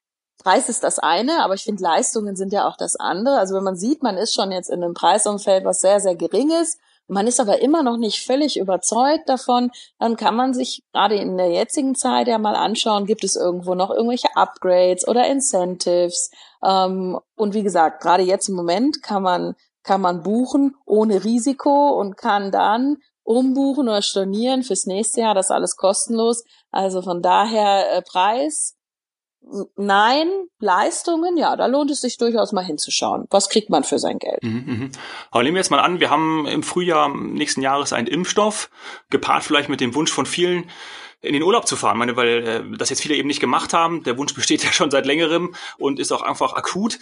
Preis 0.43 0.69
ist 0.69 0.83
das 0.83 0.99
eine, 0.99 1.45
aber 1.45 1.55
ich 1.55 1.63
finde, 1.63 1.83
Leistungen 1.83 2.35
sind 2.35 2.53
ja 2.53 2.67
auch 2.67 2.77
das 2.77 2.97
andere. 2.97 3.39
Also 3.39 3.55
wenn 3.55 3.63
man 3.63 3.77
sieht, 3.77 4.03
man 4.03 4.17
ist 4.17 4.35
schon 4.35 4.51
jetzt 4.51 4.71
in 4.71 4.83
einem 4.83 4.95
Preisumfeld, 4.95 5.65
was 5.65 5.81
sehr, 5.81 6.01
sehr 6.01 6.17
gering 6.17 6.51
ist, 6.51 6.79
man 7.07 7.27
ist 7.27 7.39
aber 7.39 7.61
immer 7.61 7.83
noch 7.83 7.99
nicht 7.99 8.25
völlig 8.25 8.59
überzeugt 8.59 9.29
davon, 9.29 9.71
dann 9.99 10.17
kann 10.17 10.35
man 10.35 10.55
sich 10.55 10.83
gerade 10.93 11.17
in 11.17 11.37
der 11.37 11.51
jetzigen 11.51 11.95
Zeit 11.95 12.29
ja 12.29 12.39
mal 12.39 12.57
anschauen, 12.57 13.05
gibt 13.05 13.25
es 13.25 13.37
irgendwo 13.37 13.75
noch 13.75 13.91
irgendwelche 13.91 14.35
Upgrades 14.35 15.07
oder 15.07 15.27
Incentives. 15.27 16.31
Ähm, 16.65 17.19
und 17.37 17.53
wie 17.53 17.63
gesagt, 17.63 18.03
gerade 18.03 18.23
jetzt 18.23 18.49
im 18.49 18.55
Moment 18.55 19.03
kann 19.03 19.23
man, 19.23 19.55
kann 19.83 20.01
man 20.01 20.23
buchen 20.23 20.77
ohne 20.87 21.25
Risiko 21.25 21.91
und 22.01 22.17
kann 22.17 22.51
dann 22.51 22.97
umbuchen 23.25 23.89
oder 23.89 24.03
stornieren 24.03 24.63
fürs 24.63 24.87
nächste 24.87 25.23
Jahr, 25.23 25.35
das 25.35 25.47
ist 25.47 25.51
alles 25.51 25.77
kostenlos. 25.77 26.45
Also 26.71 27.03
von 27.03 27.23
daher 27.23 27.91
äh, 27.91 28.03
Preis, 28.03 28.77
nein, 29.77 30.29
Leistungen, 30.59 31.37
ja, 31.37 31.57
da 31.57 31.67
lohnt 31.67 31.91
es 31.91 32.01
sich 32.01 32.17
durchaus 32.17 32.53
mal 32.53 32.65
hinzuschauen. 32.65 33.27
Was 33.31 33.49
kriegt 33.49 33.71
man 33.71 33.85
für 33.85 33.99
sein 33.99 34.19
Geld? 34.19 34.43
Mhm, 34.43 34.65
mh. 34.67 34.89
Aber 35.31 35.43
nehmen 35.43 35.57
wir 35.57 35.61
jetzt 35.61 35.71
mal 35.71 35.81
an, 35.81 36.01
wir 36.01 36.11
haben 36.11 36.47
im 36.47 36.63
Frühjahr 36.63 37.09
nächsten 37.09 37.63
Jahres 37.63 37.93
einen 37.93 38.07
Impfstoff, 38.07 38.71
gepaart 39.11 39.45
vielleicht 39.45 39.69
mit 39.69 39.81
dem 39.81 39.95
Wunsch 39.95 40.13
von 40.13 40.27
vielen, 40.27 40.71
in 41.25 41.33
den 41.33 41.43
Urlaub 41.43 41.67
zu 41.67 41.77
fahren. 41.77 41.99
Meine, 41.99 42.17
weil 42.17 42.47
äh, 42.47 42.77
das 42.77 42.91
jetzt 42.91 43.01
viele 43.01 43.15
eben 43.15 43.29
nicht 43.29 43.41
gemacht 43.41 43.73
haben. 43.73 44.03
Der 44.05 44.19
Wunsch 44.19 44.35
besteht 44.35 44.65
ja 44.65 44.73
schon 44.73 44.91
seit 44.91 45.07
längerem 45.07 45.55
und 45.79 45.99
ist 45.99 46.13
auch 46.13 46.23
einfach 46.23 46.55
akut. 46.55 46.99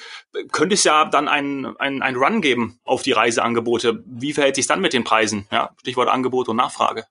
Könnte 0.53 0.75
es 0.75 0.85
ja 0.85 1.05
dann 1.05 1.29
einen 1.29 1.77
ein 1.77 2.17
Run 2.17 2.41
geben 2.41 2.81
auf 2.85 3.03
die 3.03 3.13
Reiseangebote. 3.13 4.03
Wie 4.07 4.33
verhält 4.33 4.57
sich 4.57 4.67
dann 4.67 4.81
mit 4.81 4.93
den 4.93 5.05
Preisen? 5.05 5.47
Ja, 5.51 5.71
Stichwort 5.81 6.09
Angebot 6.09 6.49
und 6.49 6.57
Nachfrage. 6.57 7.05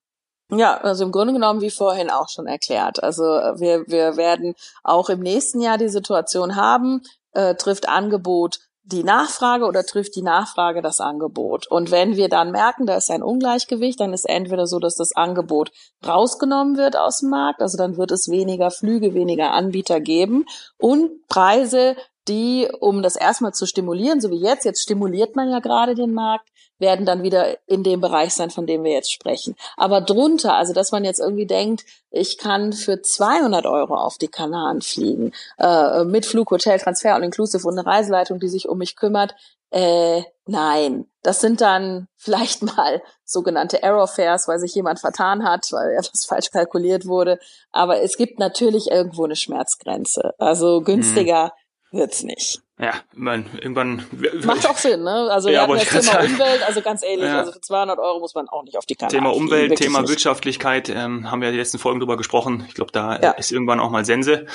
Ja, 0.49 0.77
also 0.77 1.05
im 1.05 1.11
Grunde 1.11 1.33
genommen 1.33 1.61
wie 1.61 1.71
vorhin 1.71 2.09
auch 2.09 2.27
schon 2.27 2.45
erklärt. 2.45 3.01
Also 3.01 3.23
wir, 3.23 3.85
wir 3.87 4.17
werden 4.17 4.53
auch 4.83 5.09
im 5.09 5.21
nächsten 5.21 5.61
Jahr 5.61 5.77
die 5.77 5.87
Situation 5.87 6.57
haben, 6.57 7.01
äh, 7.33 7.55
trifft 7.55 7.87
Angebot 7.87 8.59
die 8.83 9.03
Nachfrage 9.03 9.65
oder 9.65 9.85
trifft 9.85 10.15
die 10.15 10.23
Nachfrage 10.23 10.81
das 10.81 10.99
Angebot. 10.99 11.67
Und 11.67 11.91
wenn 11.91 12.15
wir 12.15 12.29
dann 12.29 12.51
merken, 12.51 12.85
da 12.85 12.95
ist 12.95 13.11
ein 13.11 13.23
Ungleichgewicht, 13.23 13.99
dann 13.99 14.13
ist 14.13 14.27
entweder 14.27 14.65
so, 14.65 14.79
dass 14.79 14.95
das 14.95 15.15
Angebot 15.15 15.71
rausgenommen 16.05 16.77
wird 16.77 16.97
aus 16.97 17.19
dem 17.19 17.29
Markt, 17.29 17.61
also 17.61 17.77
dann 17.77 17.97
wird 17.97 18.11
es 18.11 18.29
weniger 18.29 18.71
Flüge, 18.71 19.13
weniger 19.13 19.51
Anbieter 19.51 19.99
geben 19.99 20.45
und 20.77 21.27
Preise, 21.27 21.95
die, 22.27 22.69
um 22.79 23.01
das 23.01 23.15
erstmal 23.15 23.53
zu 23.53 23.65
stimulieren, 23.65 24.21
so 24.21 24.29
wie 24.29 24.41
jetzt, 24.41 24.65
jetzt 24.65 24.81
stimuliert 24.81 25.35
man 25.35 25.49
ja 25.49 25.59
gerade 25.59 25.95
den 25.95 26.13
Markt, 26.13 26.47
werden 26.81 27.05
dann 27.05 27.23
wieder 27.23 27.57
in 27.67 27.83
dem 27.83 28.01
Bereich 28.01 28.33
sein, 28.33 28.49
von 28.49 28.67
dem 28.67 28.83
wir 28.83 28.91
jetzt 28.91 29.13
sprechen. 29.13 29.55
Aber 29.77 30.01
drunter, 30.01 30.55
also 30.55 30.73
dass 30.73 30.91
man 30.91 31.05
jetzt 31.05 31.19
irgendwie 31.19 31.45
denkt, 31.45 31.85
ich 32.09 32.37
kann 32.37 32.73
für 32.73 33.01
200 33.01 33.65
Euro 33.65 33.95
auf 33.95 34.17
die 34.17 34.27
Kanaren 34.27 34.81
fliegen, 34.81 35.31
äh, 35.59 36.03
mit 36.03 36.25
Flug, 36.25 36.51
Hotel, 36.51 36.79
Transfer, 36.79 37.15
all 37.15 37.23
inclusive 37.23 37.65
und 37.65 37.79
eine 37.79 37.87
Reiseleitung, 37.87 38.39
die 38.39 38.49
sich 38.49 38.67
um 38.67 38.79
mich 38.79 38.97
kümmert. 38.97 39.35
Äh, 39.69 40.23
nein, 40.45 41.05
das 41.21 41.39
sind 41.39 41.61
dann 41.61 42.07
vielleicht 42.17 42.63
mal 42.63 43.01
sogenannte 43.23 43.81
Error 43.81 44.07
Fares, 44.07 44.47
weil 44.47 44.59
sich 44.59 44.75
jemand 44.75 44.99
vertan 44.99 45.45
hat, 45.45 45.71
weil 45.71 45.91
etwas 45.91 46.25
falsch 46.25 46.51
kalkuliert 46.51 47.05
wurde. 47.05 47.39
Aber 47.71 48.01
es 48.01 48.17
gibt 48.17 48.39
natürlich 48.39 48.91
irgendwo 48.91 49.23
eine 49.23 49.37
Schmerzgrenze. 49.37 50.33
Also 50.37 50.81
günstiger 50.81 51.53
hm. 51.91 51.99
wird's 51.99 52.23
nicht. 52.23 52.61
Ja, 52.81 52.95
ich 53.13 53.19
meine, 53.19 53.45
irgendwann. 53.59 54.03
Macht 54.43 54.67
auch 54.67 54.75
Sinn, 54.75 55.03
ne? 55.03 55.29
Also 55.29 55.49
ja, 55.49 55.61
hatten 55.61 55.73
das 55.73 55.87
Thema 55.87 56.01
sagen. 56.01 56.33
Umwelt, 56.33 56.63
also 56.63 56.81
ganz 56.81 57.03
ehrlich, 57.03 57.25
ja. 57.25 57.37
also 57.37 57.51
für 57.51 57.61
200 57.61 57.99
Euro 57.99 58.19
muss 58.19 58.33
man 58.33 58.49
auch 58.49 58.63
nicht 58.63 58.75
auf 58.75 58.87
die 58.87 58.95
Karte 58.95 59.15
Thema 59.15 59.35
Umwelt, 59.35 59.75
Thema 59.75 60.01
nicht. 60.01 60.09
Wirtschaftlichkeit, 60.09 60.89
ähm, 60.89 61.29
haben 61.29 61.41
wir 61.41 61.49
ja 61.49 61.51
die 61.51 61.59
letzten 61.59 61.77
Folgen 61.77 61.99
drüber 61.99 62.17
gesprochen. 62.17 62.65
Ich 62.67 62.73
glaube, 62.73 62.91
da 62.91 63.19
ja. 63.19 63.31
ist 63.31 63.51
irgendwann 63.51 63.79
auch 63.79 63.91
mal 63.91 64.03
Sense. 64.03 64.47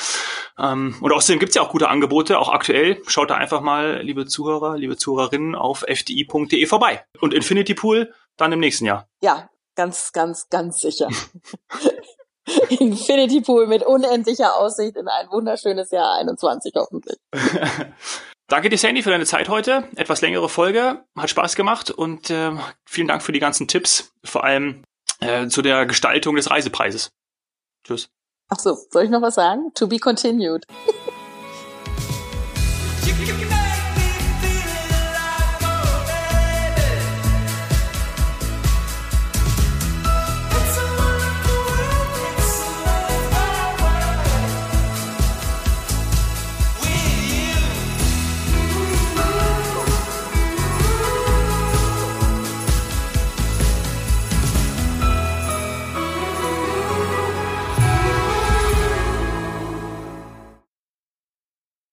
Ähm, 0.59 0.97
und 1.01 1.13
außerdem 1.13 1.39
gibt's 1.39 1.55
ja 1.55 1.63
auch 1.63 1.71
gute 1.71 1.89
Angebote, 1.89 2.41
auch 2.41 2.49
aktuell. 2.49 3.01
Schaut 3.07 3.31
da 3.31 3.37
einfach 3.37 3.61
mal, 3.61 4.01
liebe 4.03 4.27
Zuhörer, 4.27 4.77
liebe 4.77 4.97
Zuhörerinnen, 4.97 5.55
auf 5.55 5.85
fdi.de 5.87 6.67
vorbei. 6.67 7.05
Und 7.21 7.33
Infinity 7.33 7.75
Pool 7.75 8.13
dann 8.37 8.51
im 8.51 8.59
nächsten 8.59 8.87
Jahr. 8.87 9.07
Ja, 9.23 9.49
ganz, 9.77 10.13
ganz, 10.13 10.49
ganz 10.49 10.81
sicher. 10.81 11.09
Infinity 12.81 13.41
Pool 13.41 13.67
mit 13.67 13.85
unendlicher 13.85 14.57
Aussicht 14.57 14.97
in 14.97 15.09
ein 15.09 15.31
wunderschönes 15.31 15.91
Jahr 15.91 16.17
21 16.19 16.73
hoffentlich. 16.77 17.17
Danke 18.49 18.69
dir, 18.69 18.79
Sandy, 18.79 19.03
für 19.03 19.11
deine 19.11 19.27
Zeit 19.27 19.49
heute. 19.49 19.89
Etwas 19.97 20.21
längere 20.21 20.49
Folge. 20.49 21.05
Hat 21.17 21.31
Spaß 21.31 21.57
gemacht 21.57 21.91
und 21.91 22.31
äh, 22.31 22.53
vielen 22.85 23.09
Dank 23.09 23.23
für 23.23 23.33
die 23.33 23.41
ganzen 23.41 23.67
Tipps, 23.67 24.13
vor 24.25 24.45
allem 24.45 24.85
äh, 25.21 25.49
zu 25.49 25.63
der 25.63 25.85
Gestaltung 25.87 26.37
des 26.37 26.51
Reisepreises. 26.51 27.11
Tschüss. 27.85 28.09
Ach 28.49 28.59
so, 28.59 28.77
soll 28.91 29.05
ich 29.05 29.11
noch 29.11 29.23
was 29.23 29.35
sagen? 29.35 29.73
To 29.75 29.89
be 29.89 29.99
continued. 29.99 30.65